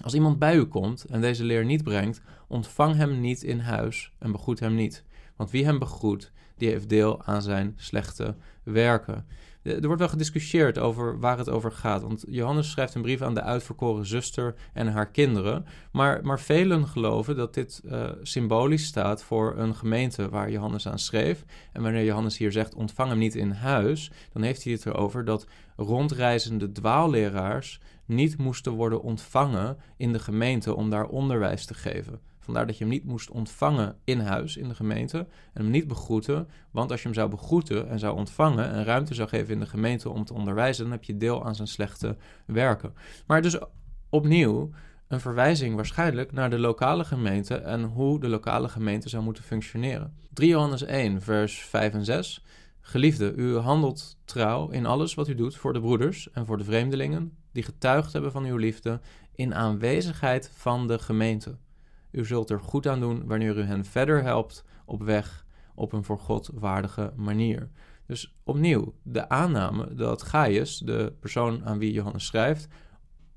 Als 0.03 0.15
iemand 0.15 0.39
bij 0.39 0.57
u 0.57 0.65
komt 0.65 1.05
en 1.05 1.21
deze 1.21 1.45
leer 1.45 1.65
niet 1.65 1.85
brengt, 1.85 2.21
ontvang 2.47 2.95
hem 2.95 3.21
niet 3.21 3.43
in 3.43 3.59
huis 3.59 4.13
en 4.19 4.33
begroet 4.33 4.61
hem 4.61 4.75
niet. 4.75 5.05
Want 5.37 5.51
wie 5.51 5.65
hem 5.65 5.79
begroet, 5.79 6.33
die 6.57 6.69
heeft 6.69 6.89
deel 6.89 7.23
aan 7.25 7.43
zijn 7.43 7.73
slechte 7.77 8.37
werken. 8.63 9.27
Er 9.67 9.87
wordt 9.87 10.01
wel 10.01 10.09
gediscussieerd 10.09 10.79
over 10.79 11.19
waar 11.21 11.39
het 11.39 11.51
over 11.51 11.73
gaat. 11.73 12.03
Want 12.03 12.25
Johannes 12.29 12.71
schrijft 12.71 12.95
een 12.95 13.03
brief 13.03 13.23
aan 13.23 13.35
de 13.35 13.43
uitverkoren 13.43 14.07
zuster 14.07 14.55
en 14.73 14.87
haar 14.87 15.11
kinderen. 15.11 15.65
Maar, 15.93 16.21
maar 16.25 16.41
velen 16.41 16.87
geloven 16.87 17.37
dat 17.37 17.55
dit 17.55 17.83
uh, 17.85 18.11
symbolisch 18.23 18.85
staat 18.85 19.23
voor 19.23 19.57
een 19.57 19.75
gemeente 19.75 20.29
waar 20.29 20.51
Johannes 20.51 20.89
aan 20.89 20.99
schreef. 20.99 21.45
En 21.73 21.83
wanneer 21.83 22.05
Johannes 22.05 22.39
hier 22.39 22.53
zegt: 22.53 22.75
ontvang 22.75 23.09
hem 23.09 23.19
niet 23.19 23.35
in 23.35 23.51
huis, 23.51 24.11
dan 24.33 24.43
heeft 24.43 24.65
hij 24.65 24.73
het 24.73 24.87
erover 24.87 25.25
dat 25.25 25.47
rondreizende 25.77 26.73
dwaalleraars 26.73 27.81
niet 28.05 28.39
moesten 28.39 28.73
worden 28.73 29.03
ontvangen 29.03 29.77
in 29.97 30.13
de 30.13 30.19
gemeente 30.19 30.75
om 30.75 30.91
daar 30.91 31.07
onderwijs 31.07 31.65
te 31.65 31.75
geven. 31.75 32.21
Vandaar 32.47 32.67
dat 32.67 32.79
je 32.79 32.85
hem 32.85 32.93
niet 32.93 33.05
moest 33.05 33.31
ontvangen 33.31 33.97
in 34.05 34.21
huis, 34.21 34.57
in 34.57 34.69
de 34.69 34.75
gemeente, 34.75 35.19
en 35.19 35.63
hem 35.63 35.71
niet 35.71 35.89
begroeten. 35.89 36.49
Want 36.71 36.91
als 36.91 37.01
je 37.01 37.07
hem 37.07 37.17
zou 37.17 37.31
begroeten 37.31 37.89
en 37.89 37.99
zou 37.99 38.17
ontvangen 38.17 38.71
en 38.71 38.85
ruimte 38.85 39.15
zou 39.15 39.29
geven 39.29 39.55
in 39.55 39.61
de 39.61 39.67
gemeente 39.67 40.11
om 40.11 40.25
te 40.25 40.35
onderwijzen, 40.35 40.83
dan 40.83 40.93
heb 40.93 41.05
je 41.05 41.17
deel 41.17 41.45
aan 41.45 41.55
zijn 41.55 41.69
slechte 41.69 42.17
werken. 42.47 42.95
Maar 43.27 43.43
dus 43.43 43.59
opnieuw 44.09 44.71
een 45.09 45.21
verwijzing 45.21 45.75
waarschijnlijk 45.75 46.33
naar 46.33 46.51
de 46.51 46.59
lokale 46.59 47.05
gemeente 47.05 47.55
en 47.55 47.85
hoe 47.85 48.21
de 48.21 48.29
lokale 48.29 48.69
gemeente 48.69 49.09
zou 49.09 49.23
moeten 49.23 49.45
functioneren. 49.45 50.15
3 50.33 50.49
Johannes 50.49 50.83
1, 50.83 51.23
vers 51.23 51.59
5 51.59 51.93
en 51.93 52.05
6. 52.05 52.45
Geliefde, 52.81 53.33
u 53.35 53.57
handelt 53.57 54.19
trouw 54.25 54.69
in 54.69 54.87
alles 54.87 55.15
wat 55.15 55.29
u 55.29 55.35
doet 55.35 55.57
voor 55.57 55.73
de 55.73 55.81
broeders 55.81 56.31
en 56.31 56.47
voor 56.47 56.59
de 56.59 56.65
vreemdelingen 56.65 57.37
die 57.53 57.63
getuigd 57.63 58.13
hebben 58.13 58.33
van 58.33 58.45
uw 58.45 58.57
liefde 58.57 59.01
in 59.35 59.55
aanwezigheid 59.55 60.51
van 60.55 60.87
de 60.87 60.99
gemeente. 60.99 61.57
U 62.11 62.25
zult 62.25 62.51
er 62.51 62.61
goed 62.61 62.87
aan 62.87 63.01
doen 63.01 63.27
wanneer 63.27 63.59
u 63.59 63.63
hen 63.63 63.85
verder 63.85 64.23
helpt 64.23 64.65
op 64.85 65.03
weg 65.03 65.47
op 65.75 65.93
een 65.93 66.05
voor 66.05 66.19
God 66.19 66.51
waardige 66.55 67.13
manier. 67.17 67.71
Dus 68.07 68.37
opnieuw, 68.45 68.95
de 69.03 69.29
aanname 69.29 69.95
dat 69.95 70.23
Gaius, 70.23 70.79
de 70.79 71.13
persoon 71.21 71.65
aan 71.65 71.79
wie 71.79 71.93
Johannes 71.93 72.27
schrijft, 72.27 72.69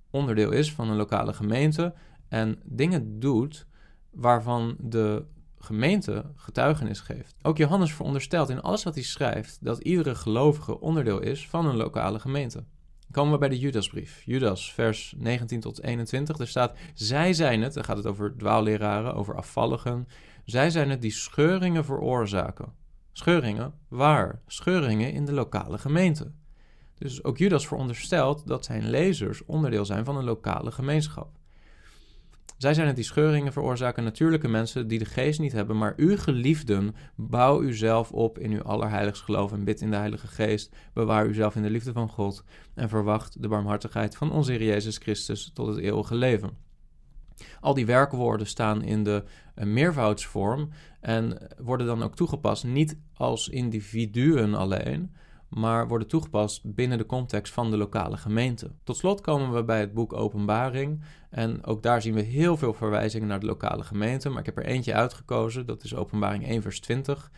onderdeel 0.10 0.52
is 0.52 0.74
van 0.74 0.90
een 0.90 0.96
lokale 0.96 1.34
gemeente 1.34 1.94
en 2.28 2.60
dingen 2.64 3.20
doet 3.20 3.68
waarvan 4.12 4.76
de 4.80 5.26
gemeente 5.58 6.26
getuigenis 6.36 7.00
geeft. 7.00 7.36
Ook 7.42 7.58
Johannes 7.58 7.94
veronderstelt 7.94 8.50
in 8.50 8.62
alles 8.62 8.84
wat 8.84 8.94
hij 8.94 9.04
schrijft 9.04 9.58
dat 9.62 9.80
iedere 9.80 10.16
gelovige 10.16 10.80
onderdeel 10.80 11.20
is 11.20 11.50
van 11.50 11.66
een 11.66 11.76
lokale 11.76 12.20
gemeente. 12.20 12.64
Komen 13.12 13.32
we 13.32 13.38
bij 13.38 13.50
de 13.50 13.60
Judasbrief. 13.60 14.22
Judas, 14.26 14.74
vers 14.74 15.14
19 15.18 15.60
tot 15.60 15.84
21. 15.84 16.38
Er 16.38 16.48
staat: 16.48 16.78
Zij 16.94 17.34
zijn 17.34 17.62
het, 17.62 17.74
dan 17.74 17.84
gaat 17.84 17.98
het 17.98 18.06
over 18.06 18.38
dwaalleraren, 18.38 19.14
over 19.14 19.36
afvalligen. 19.36 20.08
Zij 20.46 20.70
zijn 20.70 20.90
het 20.90 21.02
die 21.02 21.12
scheuringen 21.12 21.86
veroorzaken. 21.86 22.74
Scheuringen 23.12 23.74
waar? 23.88 24.42
Scheuringen 24.48 25.12
in 25.14 25.26
de 25.26 25.34
lokale 25.34 25.78
gemeente. 25.78 26.32
Dus 26.98 27.24
ook 27.24 27.38
Judas 27.38 27.68
veronderstelt 27.68 28.48
dat 28.48 28.66
zijn 28.66 28.90
lezers 28.90 29.46
onderdeel 29.46 29.86
zijn 29.86 30.06
van 30.06 30.18
een 30.18 30.24
lokale 30.24 30.72
gemeenschap. 30.72 31.39
Zij 32.60 32.74
zijn 32.74 32.88
het 32.88 32.96
die 32.96 33.06
scheuringen 33.06 33.54
veroorzaken, 33.54 34.04
natuurlijke 34.04 34.48
mensen 34.48 34.88
die 34.88 35.00
de 35.00 35.06
geest 35.06 35.40
niet 35.40 35.52
hebben, 35.52 35.78
maar 35.78 35.94
u 35.98 36.18
geliefden, 36.18 36.96
bouw 37.16 37.62
uzelf 37.62 38.12
op 38.12 38.40
in 38.40 38.52
uw 38.52 38.62
allerheiligst 38.62 39.22
geloof 39.22 39.52
en 39.52 39.64
bid 39.64 39.82
in 39.82 39.90
de 39.90 39.96
Heilige 39.96 40.28
Geest, 40.28 40.76
bewaar 40.94 41.26
uzelf 41.26 41.56
in 41.56 41.62
de 41.62 41.70
liefde 41.70 41.94
van 41.94 42.10
God 42.10 42.44
en 42.76 42.90
verwacht 42.90 43.42
de 43.42 43.48
barmhartigheid 43.48 44.16
van 44.16 44.32
onze 44.32 44.52
Heer 44.52 44.64
Jezus 44.64 44.98
Christus 44.98 45.52
tot 45.54 45.68
het 45.68 45.78
eeuwige 45.78 46.16
leven. 46.16 46.58
Al 47.60 47.74
die 47.74 47.86
werkwoorden 47.86 48.48
staan 48.48 48.84
in 48.84 49.04
de 49.04 49.24
uh, 49.56 49.66
meervoudsvorm 49.66 50.70
en 51.00 51.38
worden 51.62 51.88
dan 51.88 52.04
ook 52.04 52.16
toegepast 52.16 52.64
niet 52.64 52.98
als 53.14 53.50
individuen 53.50 54.54
alleen, 54.54 55.16
maar 55.50 55.88
worden 55.88 56.08
toegepast 56.08 56.76
binnen 56.76 56.98
de 56.98 57.06
context 57.06 57.54
van 57.54 57.72
de 57.72 57.78
lokale 57.78 58.18
gemeente. 58.18 58.72
Tot 58.84 58.98
slot 58.98 59.22
komen 59.22 59.54
we 59.54 59.64
bij 59.64 59.80
het 59.80 59.94
boek 59.94 60.14
Openbaring. 60.14 61.02
En 61.30 61.66
ook 61.66 61.84
daar 61.84 62.02
zien 62.02 62.14
we 62.14 62.22
heel 62.22 62.58
veel 62.58 62.74
verwijzingen 62.74 63.28
naar 63.28 63.40
de 63.40 63.46
lokale 63.46 63.84
gemeente. 63.84 64.30
Maar 64.30 64.40
ik 64.40 64.46
heb 64.46 64.58
er 64.58 64.66
eentje 64.66 64.94
uitgekozen, 64.94 65.66
dat 65.66 65.84
is 65.84 65.96
Openbaring 65.96 66.48
1, 66.48 66.62
vers 66.62 66.80
20. 66.80 67.32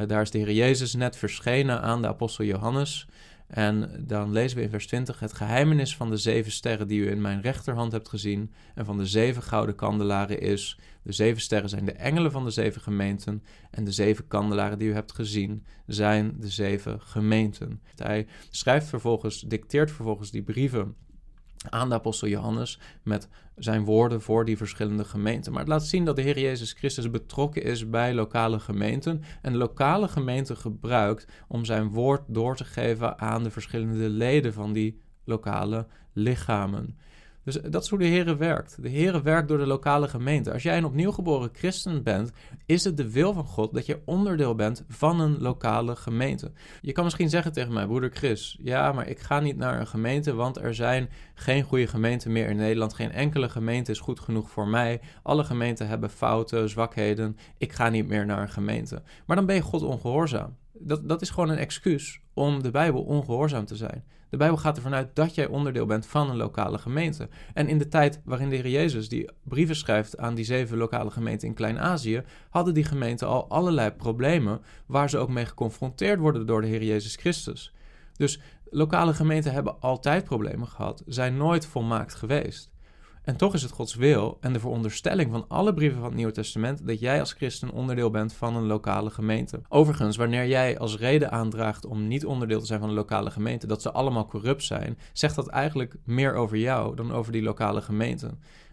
Uh, 0.00 0.08
daar 0.08 0.22
is 0.22 0.30
de 0.30 0.38
Heer 0.38 0.52
Jezus 0.52 0.94
net 0.94 1.16
verschenen 1.16 1.82
aan 1.82 2.02
de 2.02 2.08
apostel 2.08 2.44
Johannes. 2.44 3.06
En 3.52 4.04
dan 4.06 4.32
lezen 4.32 4.58
we 4.58 4.64
in 4.64 4.70
vers 4.70 4.86
20: 4.86 5.20
Het 5.20 5.32
geheimenis 5.32 5.96
van 5.96 6.10
de 6.10 6.16
zeven 6.16 6.52
sterren 6.52 6.88
die 6.88 7.00
u 7.00 7.10
in 7.10 7.20
mijn 7.20 7.40
rechterhand 7.40 7.92
hebt 7.92 8.08
gezien, 8.08 8.52
en 8.74 8.84
van 8.84 8.96
de 8.96 9.06
zeven 9.06 9.42
gouden 9.42 9.74
kandelaren 9.74 10.40
is: 10.40 10.78
De 11.02 11.12
zeven 11.12 11.42
sterren 11.42 11.68
zijn 11.68 11.84
de 11.84 11.92
engelen 11.92 12.30
van 12.30 12.44
de 12.44 12.50
zeven 12.50 12.80
gemeenten, 12.80 13.42
en 13.70 13.84
de 13.84 13.92
zeven 13.92 14.26
kandelaren 14.26 14.78
die 14.78 14.88
u 14.88 14.94
hebt 14.94 15.12
gezien 15.12 15.64
zijn 15.86 16.36
de 16.38 16.48
zeven 16.48 17.00
gemeenten. 17.00 17.82
Hij 17.96 18.26
schrijft 18.50 18.86
vervolgens, 18.86 19.40
dicteert 19.40 19.90
vervolgens 19.90 20.30
die 20.30 20.42
brieven 20.42 20.96
aan 21.70 21.88
de 21.88 21.94
apostel 21.94 22.28
Johannes 22.28 22.78
met 23.02 23.28
zijn 23.56 23.84
woorden 23.84 24.22
voor 24.22 24.44
die 24.44 24.56
verschillende 24.56 25.04
gemeenten. 25.04 25.52
Maar 25.52 25.60
het 25.60 25.70
laat 25.70 25.86
zien 25.86 26.04
dat 26.04 26.16
de 26.16 26.22
Heer 26.22 26.38
Jezus 26.38 26.72
Christus 26.72 27.10
betrokken 27.10 27.62
is 27.62 27.88
bij 27.88 28.14
lokale 28.14 28.60
gemeenten 28.60 29.22
en 29.42 29.56
lokale 29.56 30.08
gemeenten 30.08 30.56
gebruikt 30.56 31.26
om 31.48 31.64
zijn 31.64 31.88
woord 31.90 32.22
door 32.26 32.56
te 32.56 32.64
geven 32.64 33.18
aan 33.18 33.42
de 33.42 33.50
verschillende 33.50 34.08
leden 34.08 34.52
van 34.52 34.72
die 34.72 35.00
lokale 35.24 35.86
lichamen. 36.12 36.98
Dus 37.44 37.54
dat 37.54 37.82
is 37.82 37.88
hoe 37.88 37.98
de 37.98 38.04
Heer 38.04 38.38
werkt. 38.38 38.82
De 38.82 38.88
Heer 38.88 39.22
werkt 39.22 39.48
door 39.48 39.58
de 39.58 39.66
lokale 39.66 40.08
gemeente. 40.08 40.52
Als 40.52 40.62
jij 40.62 40.76
een 40.76 40.84
opnieuw 40.84 41.10
geboren 41.10 41.50
christen 41.52 42.02
bent, 42.02 42.30
is 42.66 42.84
het 42.84 42.96
de 42.96 43.10
wil 43.10 43.32
van 43.32 43.44
God 43.44 43.74
dat 43.74 43.86
je 43.86 44.00
onderdeel 44.04 44.54
bent 44.54 44.84
van 44.88 45.20
een 45.20 45.38
lokale 45.40 45.96
gemeente. 45.96 46.52
Je 46.80 46.92
kan 46.92 47.04
misschien 47.04 47.28
zeggen 47.28 47.52
tegen 47.52 47.72
mij, 47.72 47.86
broeder 47.86 48.10
Chris, 48.10 48.58
ja, 48.62 48.92
maar 48.92 49.08
ik 49.08 49.18
ga 49.18 49.40
niet 49.40 49.56
naar 49.56 49.80
een 49.80 49.86
gemeente, 49.86 50.34
want 50.34 50.56
er 50.56 50.74
zijn 50.74 51.08
geen 51.34 51.62
goede 51.62 51.86
gemeenten 51.86 52.32
meer 52.32 52.48
in 52.48 52.56
Nederland. 52.56 52.94
Geen 52.94 53.12
enkele 53.12 53.48
gemeente 53.48 53.90
is 53.90 54.00
goed 54.00 54.20
genoeg 54.20 54.50
voor 54.50 54.68
mij. 54.68 55.00
Alle 55.22 55.44
gemeenten 55.44 55.88
hebben 55.88 56.10
fouten, 56.10 56.68
zwakheden. 56.68 57.36
Ik 57.58 57.72
ga 57.72 57.88
niet 57.88 58.08
meer 58.08 58.26
naar 58.26 58.42
een 58.42 58.50
gemeente. 58.50 59.02
Maar 59.26 59.36
dan 59.36 59.46
ben 59.46 59.54
je 59.54 59.62
God 59.62 59.82
ongehoorzaam. 59.82 60.56
Dat, 60.72 61.08
dat 61.08 61.22
is 61.22 61.30
gewoon 61.30 61.48
een 61.48 61.58
excuus 61.58 62.20
om 62.34 62.62
de 62.62 62.70
Bijbel 62.70 63.02
ongehoorzaam 63.02 63.64
te 63.64 63.76
zijn. 63.76 64.04
De 64.32 64.38
Bijbel 64.38 64.56
gaat 64.56 64.76
ervan 64.76 64.94
uit 64.94 65.14
dat 65.14 65.34
jij 65.34 65.46
onderdeel 65.46 65.86
bent 65.86 66.06
van 66.06 66.30
een 66.30 66.36
lokale 66.36 66.78
gemeente. 66.78 67.28
En 67.54 67.68
in 67.68 67.78
de 67.78 67.88
tijd 67.88 68.20
waarin 68.24 68.48
de 68.48 68.56
Heer 68.56 68.68
Jezus 68.68 69.08
die 69.08 69.30
brieven 69.42 69.76
schrijft 69.76 70.18
aan 70.18 70.34
die 70.34 70.44
zeven 70.44 70.78
lokale 70.78 71.10
gemeenten 71.10 71.48
in 71.48 71.54
Klein-Azië, 71.54 72.22
hadden 72.50 72.74
die 72.74 72.84
gemeenten 72.84 73.28
al 73.28 73.48
allerlei 73.48 73.90
problemen 73.90 74.60
waar 74.86 75.10
ze 75.10 75.18
ook 75.18 75.28
mee 75.28 75.46
geconfronteerd 75.46 76.18
worden 76.18 76.46
door 76.46 76.60
de 76.60 76.66
Heer 76.66 76.82
Jezus 76.82 77.16
Christus. 77.16 77.74
Dus 78.16 78.40
lokale 78.70 79.14
gemeenten 79.14 79.52
hebben 79.52 79.80
altijd 79.80 80.24
problemen 80.24 80.68
gehad, 80.68 81.02
zijn 81.06 81.36
nooit 81.36 81.66
volmaakt 81.66 82.14
geweest. 82.14 82.70
En 83.22 83.36
toch 83.36 83.54
is 83.54 83.62
het 83.62 83.70
Gods 83.70 83.94
wil 83.94 84.38
en 84.40 84.52
de 84.52 84.60
veronderstelling 84.60 85.30
van 85.30 85.44
alle 85.48 85.74
brieven 85.74 85.98
van 85.98 86.06
het 86.06 86.16
Nieuwe 86.16 86.32
Testament 86.32 86.86
dat 86.86 87.00
jij 87.00 87.20
als 87.20 87.32
christen 87.32 87.70
onderdeel 87.70 88.10
bent 88.10 88.32
van 88.32 88.56
een 88.56 88.66
lokale 88.66 89.10
gemeente. 89.10 89.60
Overigens, 89.68 90.16
wanneer 90.16 90.46
jij 90.46 90.78
als 90.78 90.96
reden 90.96 91.30
aandraagt 91.30 91.86
om 91.86 92.08
niet 92.08 92.26
onderdeel 92.26 92.60
te 92.60 92.66
zijn 92.66 92.80
van 92.80 92.88
een 92.88 92.94
lokale 92.94 93.30
gemeente, 93.30 93.66
dat 93.66 93.82
ze 93.82 93.92
allemaal 93.92 94.26
corrupt 94.26 94.64
zijn, 94.64 94.98
zegt 95.12 95.34
dat 95.34 95.48
eigenlijk 95.48 95.96
meer 96.04 96.34
over 96.34 96.56
jou 96.56 96.96
dan 96.96 97.12
over 97.12 97.32
die 97.32 97.42
lokale 97.42 97.82
gemeente. 97.82 98.30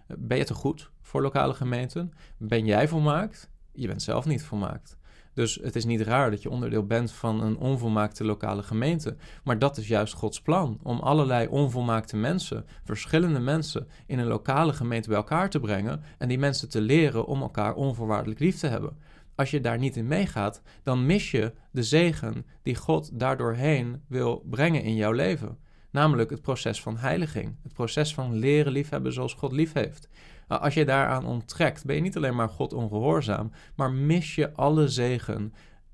Ben 0.07 0.37
je 0.37 0.43
te 0.43 0.53
goed 0.53 0.91
voor 1.01 1.21
lokale 1.21 1.53
gemeenten? 1.53 2.11
Ben 2.37 2.65
jij 2.65 2.87
volmaakt? 2.87 3.49
Je 3.71 3.87
bent 3.87 4.01
zelf 4.01 4.25
niet 4.25 4.43
volmaakt. 4.43 4.98
Dus 5.39 5.59
het 5.61 5.75
is 5.75 5.85
niet 5.85 6.01
raar 6.01 6.31
dat 6.31 6.41
je 6.41 6.49
onderdeel 6.49 6.85
bent 6.85 7.11
van 7.11 7.41
een 7.41 7.57
onvolmaakte 7.57 8.23
lokale 8.23 8.63
gemeente. 8.63 9.15
Maar 9.43 9.59
dat 9.59 9.77
is 9.77 9.87
juist 9.87 10.13
Gods 10.13 10.41
plan: 10.41 10.79
om 10.83 10.99
allerlei 10.99 11.47
onvolmaakte 11.47 12.17
mensen, 12.17 12.65
verschillende 12.83 13.39
mensen, 13.39 13.87
in 14.05 14.19
een 14.19 14.27
lokale 14.27 14.73
gemeente 14.73 15.07
bij 15.07 15.17
elkaar 15.17 15.49
te 15.49 15.59
brengen 15.59 16.03
en 16.17 16.27
die 16.27 16.39
mensen 16.39 16.69
te 16.69 16.81
leren 16.81 17.25
om 17.25 17.41
elkaar 17.41 17.73
onvoorwaardelijk 17.73 18.39
lief 18.39 18.57
te 18.57 18.67
hebben. 18.67 18.97
Als 19.35 19.51
je 19.51 19.61
daar 19.61 19.77
niet 19.77 19.95
in 19.95 20.07
meegaat, 20.07 20.61
dan 20.83 21.05
mis 21.05 21.31
je 21.31 21.53
de 21.71 21.83
zegen 21.83 22.45
die 22.63 22.75
God 22.75 23.19
daardoorheen 23.19 24.01
wil 24.07 24.43
brengen 24.49 24.83
in 24.83 24.95
jouw 24.95 25.11
leven. 25.11 25.57
Namelijk 25.91 26.29
het 26.29 26.41
proces 26.41 26.81
van 26.81 26.97
heiliging, 26.97 27.57
het 27.63 27.73
proces 27.73 28.13
van 28.13 28.35
leren 28.35 28.71
liefhebben 28.71 29.13
zoals 29.13 29.33
God 29.33 29.51
lief 29.51 29.73
heeft. 29.73 30.09
Nou, 30.47 30.61
als 30.61 30.73
je 30.73 30.85
daaraan 30.85 31.25
onttrekt, 31.25 31.85
ben 31.85 31.95
je 31.95 32.01
niet 32.01 32.17
alleen 32.17 32.35
maar 32.35 32.49
God 32.49 32.73
ongehoorzaam, 32.73 33.51
maar 33.75 33.91
mis 33.91 34.35
je 34.35 34.53
alle 34.53 34.87
zegen 34.87 35.53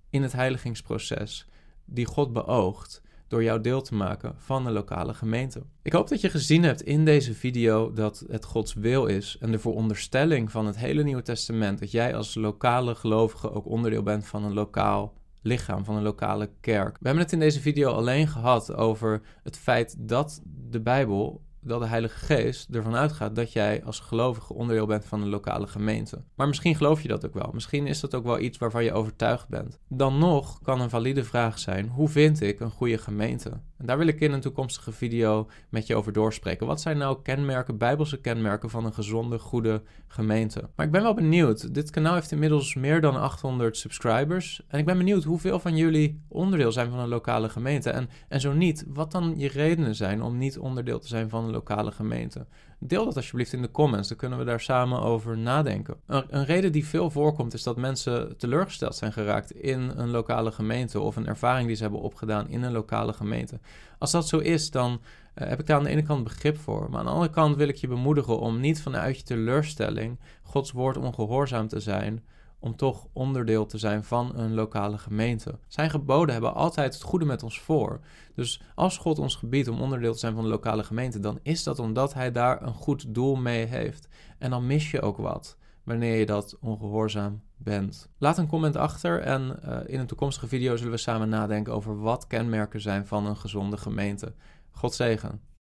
in 0.09 0.21
het 0.21 0.31
heiligingsproces 0.31 1.47
die 1.85 2.05
God 2.05 2.33
beoogt 2.33 3.01
door 3.27 3.43
jou 3.43 3.61
deel 3.61 3.81
te 3.81 3.95
maken 3.95 4.35
van 4.37 4.63
de 4.63 4.71
lokale 4.71 5.13
gemeente. 5.13 5.63
Ik 5.81 5.93
hoop 5.93 6.07
dat 6.07 6.21
je 6.21 6.29
gezien 6.29 6.63
hebt 6.63 6.81
in 6.81 7.05
deze 7.05 7.33
video 7.33 7.93
dat 7.93 8.25
het 8.29 8.45
Gods 8.45 8.73
wil 8.73 9.05
is 9.05 9.37
en 9.39 9.51
de 9.51 9.59
veronderstelling 9.59 10.51
van 10.51 10.65
het 10.65 10.77
hele 10.77 11.03
Nieuwe 11.03 11.21
Testament 11.21 11.79
dat 11.79 11.91
jij 11.91 12.15
als 12.15 12.35
lokale 12.35 12.95
gelovige 12.95 13.51
ook 13.51 13.65
onderdeel 13.65 14.03
bent 14.03 14.27
van 14.27 14.43
een 14.43 14.53
lokaal 14.53 15.13
lichaam, 15.45 15.85
van 15.85 15.95
een 15.95 16.03
lokale 16.03 16.49
kerk. 16.59 16.97
We 16.99 17.05
hebben 17.07 17.23
het 17.23 17.33
in 17.33 17.39
deze 17.39 17.61
video 17.61 17.91
alleen 17.91 18.27
gehad 18.27 18.73
over 18.73 19.21
het 19.43 19.57
feit 19.57 19.95
dat 19.99 20.41
de 20.69 20.81
Bijbel 20.81 21.43
dat 21.65 21.81
de 21.81 21.87
Heilige 21.87 22.25
Geest 22.25 22.69
ervan 22.69 22.95
uitgaat 22.95 23.35
dat 23.35 23.53
jij 23.53 23.83
als 23.83 23.99
gelovige 23.99 24.53
onderdeel 24.53 24.85
bent 24.85 25.05
van 25.05 25.21
een 25.21 25.29
lokale 25.29 25.67
gemeente. 25.67 26.23
Maar 26.35 26.47
misschien 26.47 26.75
geloof 26.75 27.01
je 27.01 27.07
dat 27.07 27.25
ook 27.25 27.33
wel. 27.33 27.49
Misschien 27.53 27.87
is 27.87 27.99
dat 27.99 28.15
ook 28.15 28.23
wel 28.23 28.39
iets 28.39 28.57
waarvan 28.57 28.83
je 28.83 28.93
overtuigd 28.93 29.47
bent. 29.47 29.79
Dan 29.87 30.17
nog 30.17 30.61
kan 30.61 30.81
een 30.81 30.89
valide 30.89 31.23
vraag 31.23 31.59
zijn: 31.59 31.87
hoe 31.87 32.09
vind 32.09 32.41
ik 32.41 32.59
een 32.59 32.71
goede 32.71 32.97
gemeente? 32.97 33.51
En 33.77 33.85
daar 33.85 33.97
wil 33.97 34.07
ik 34.07 34.19
in 34.19 34.31
een 34.31 34.41
toekomstige 34.41 34.91
video 34.91 35.49
met 35.69 35.87
je 35.87 35.95
over 35.95 36.13
doorspreken. 36.13 36.67
Wat 36.67 36.81
zijn 36.81 36.97
nou 36.97 37.21
kenmerken, 37.21 37.77
bijbelse 37.77 38.21
kenmerken 38.21 38.69
van 38.69 38.85
een 38.85 38.93
gezonde, 38.93 39.39
goede 39.39 39.81
gemeente? 40.07 40.69
Maar 40.75 40.85
ik 40.85 40.91
ben 40.91 41.01
wel 41.01 41.13
benieuwd. 41.13 41.73
Dit 41.73 41.89
kanaal 41.89 42.13
heeft 42.13 42.31
inmiddels 42.31 42.75
meer 42.75 43.01
dan 43.01 43.15
800 43.15 43.77
subscribers. 43.77 44.61
En 44.67 44.79
ik 44.79 44.85
ben 44.85 44.97
benieuwd 44.97 45.23
hoeveel 45.23 45.59
van 45.59 45.77
jullie 45.77 46.21
onderdeel 46.27 46.71
zijn 46.71 46.89
van 46.89 46.99
een 46.99 47.07
lokale 47.07 47.49
gemeente. 47.49 47.89
En, 47.89 48.09
en 48.27 48.41
zo 48.41 48.53
niet, 48.53 48.85
wat 48.87 49.11
dan 49.11 49.33
je 49.37 49.47
redenen 49.47 49.95
zijn 49.95 50.21
om 50.21 50.37
niet 50.37 50.57
onderdeel 50.57 50.99
te 50.99 51.07
zijn 51.07 51.29
van 51.29 51.43
een 51.43 51.51
lokale 51.51 51.91
gemeente. 51.91 52.47
Deel 52.79 53.05
dat 53.05 53.15
alsjeblieft 53.15 53.53
in 53.53 53.61
de 53.61 53.71
comments, 53.71 54.07
dan 54.07 54.17
kunnen 54.17 54.37
we 54.39 54.45
daar 54.45 54.59
samen 54.59 55.01
over 55.01 55.37
nadenken. 55.37 55.95
Een, 56.05 56.45
reden 56.45 56.71
die 56.71 56.85
veel 56.85 57.09
voorkomt 57.09 57.53
is 57.53 57.63
dat 57.63 57.77
mensen 57.77 58.37
teleurgesteld 58.37 58.95
zijn 58.95 59.13
geraakt 59.13 59.51
in 59.51 59.79
een 59.95 60.09
lokale 60.09 60.51
gemeente 60.51 60.99
of 60.99 61.15
een 61.15 61.27
ervaring 61.27 61.67
die 61.67 61.75
ze 61.75 61.81
hebben 61.81 62.01
opgedaan 62.01 62.49
in 62.49 62.63
een 62.63 62.71
lokale 62.71 63.13
gemeente. 63.13 63.59
Als 63.99 64.11
dat 64.11 64.27
zo 64.27 64.37
is, 64.37 64.71
dan 64.71 64.91
uh, 64.91 65.47
heb 65.47 65.59
ik 65.59 65.65
daar 65.65 65.77
aan 65.77 65.83
de 65.83 65.89
ene 65.89 66.03
kant 66.03 66.23
begrip 66.23 66.57
voor. 66.57 66.89
Maar 66.89 66.99
aan 66.99 67.05
de 67.05 67.11
andere 67.11 67.31
kant 67.31 67.55
wil 67.55 67.67
ik 67.67 67.75
je 67.75 67.87
bemoedigen 67.87 68.39
om 68.39 68.59
niet 68.59 68.81
vanuit 68.81 69.17
je 69.17 69.23
teleurstelling 69.23 70.19
Gods 70.43 70.71
woord 70.71 70.97
ongehoorzaam 70.97 71.67
te 71.67 71.79
zijn 71.79 72.23
om 72.65 72.75
toch 72.75 73.07
onderdeel 73.13 73.65
te 73.65 73.77
zijn 73.77 74.03
van 74.03 74.31
een 74.35 74.53
lokale 74.53 74.97
gemeente. 74.97 75.59
Zijn 75.67 75.89
geboden 75.89 76.33
hebben 76.33 76.53
altijd 76.53 76.93
het 76.93 77.03
goede 77.03 77.25
met 77.25 77.43
ons 77.43 77.59
voor. 77.59 77.99
Dus 78.35 78.61
als 78.75 78.97
God 78.97 79.19
ons 79.19 79.35
gebiedt 79.35 79.67
om 79.67 79.81
onderdeel 79.81 80.13
te 80.13 80.19
zijn 80.19 80.33
van 80.33 80.43
de 80.43 80.49
lokale 80.49 80.83
gemeente, 80.83 81.19
dan 81.19 81.39
is 81.43 81.63
dat 81.63 81.79
omdat 81.79 82.13
Hij 82.13 82.31
daar 82.31 82.61
een 82.61 82.73
goed 82.73 83.13
doel 83.13 83.35
mee 83.35 83.65
heeft. 83.65 84.07
En 84.37 84.49
dan 84.49 84.65
mis 84.65 84.91
je 84.91 85.01
ook 85.01 85.17
wat 85.17 85.57
wanneer 85.83 86.15
je 86.15 86.25
dat 86.25 86.57
ongehoorzaam 86.61 87.41
bent. 87.57 88.09
Laat 88.17 88.37
een 88.37 88.47
comment 88.47 88.75
achter 88.75 89.21
en 89.21 89.59
uh, 89.65 89.77
in 89.85 89.99
een 89.99 90.07
toekomstige 90.07 90.47
video 90.47 90.75
zullen 90.75 90.91
we 90.91 90.97
samen 90.97 91.29
nadenken 91.29 91.73
over 91.73 91.99
wat 91.99 92.27
kenmerken 92.27 92.81
zijn 92.81 93.07
van 93.07 93.25
een 93.25 93.37
gezonde 93.37 93.77
gemeente. 93.77 94.33
God 94.71 94.93
zegen. 94.93 95.54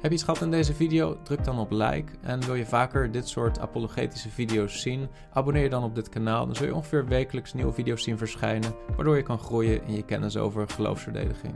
Heb 0.00 0.10
je 0.10 0.16
iets 0.16 0.24
gehad 0.24 0.42
in 0.42 0.50
deze 0.50 0.74
video? 0.74 1.22
Druk 1.22 1.44
dan 1.44 1.58
op 1.58 1.70
like. 1.70 2.12
En 2.20 2.40
wil 2.40 2.54
je 2.54 2.66
vaker 2.66 3.12
dit 3.12 3.28
soort 3.28 3.58
apologetische 3.58 4.30
video's 4.30 4.80
zien? 4.80 5.08
Abonneer 5.32 5.62
je 5.62 5.68
dan 5.68 5.84
op 5.84 5.94
dit 5.94 6.08
kanaal. 6.08 6.46
Dan 6.46 6.54
zul 6.54 6.66
je 6.66 6.74
ongeveer 6.74 7.06
wekelijks 7.06 7.52
nieuwe 7.52 7.72
video's 7.72 8.02
zien 8.02 8.18
verschijnen, 8.18 8.74
waardoor 8.96 9.16
je 9.16 9.22
kan 9.22 9.38
groeien 9.38 9.86
in 9.86 9.94
je 9.94 10.04
kennis 10.04 10.36
over 10.36 10.68
geloofsverdediging. 10.68 11.54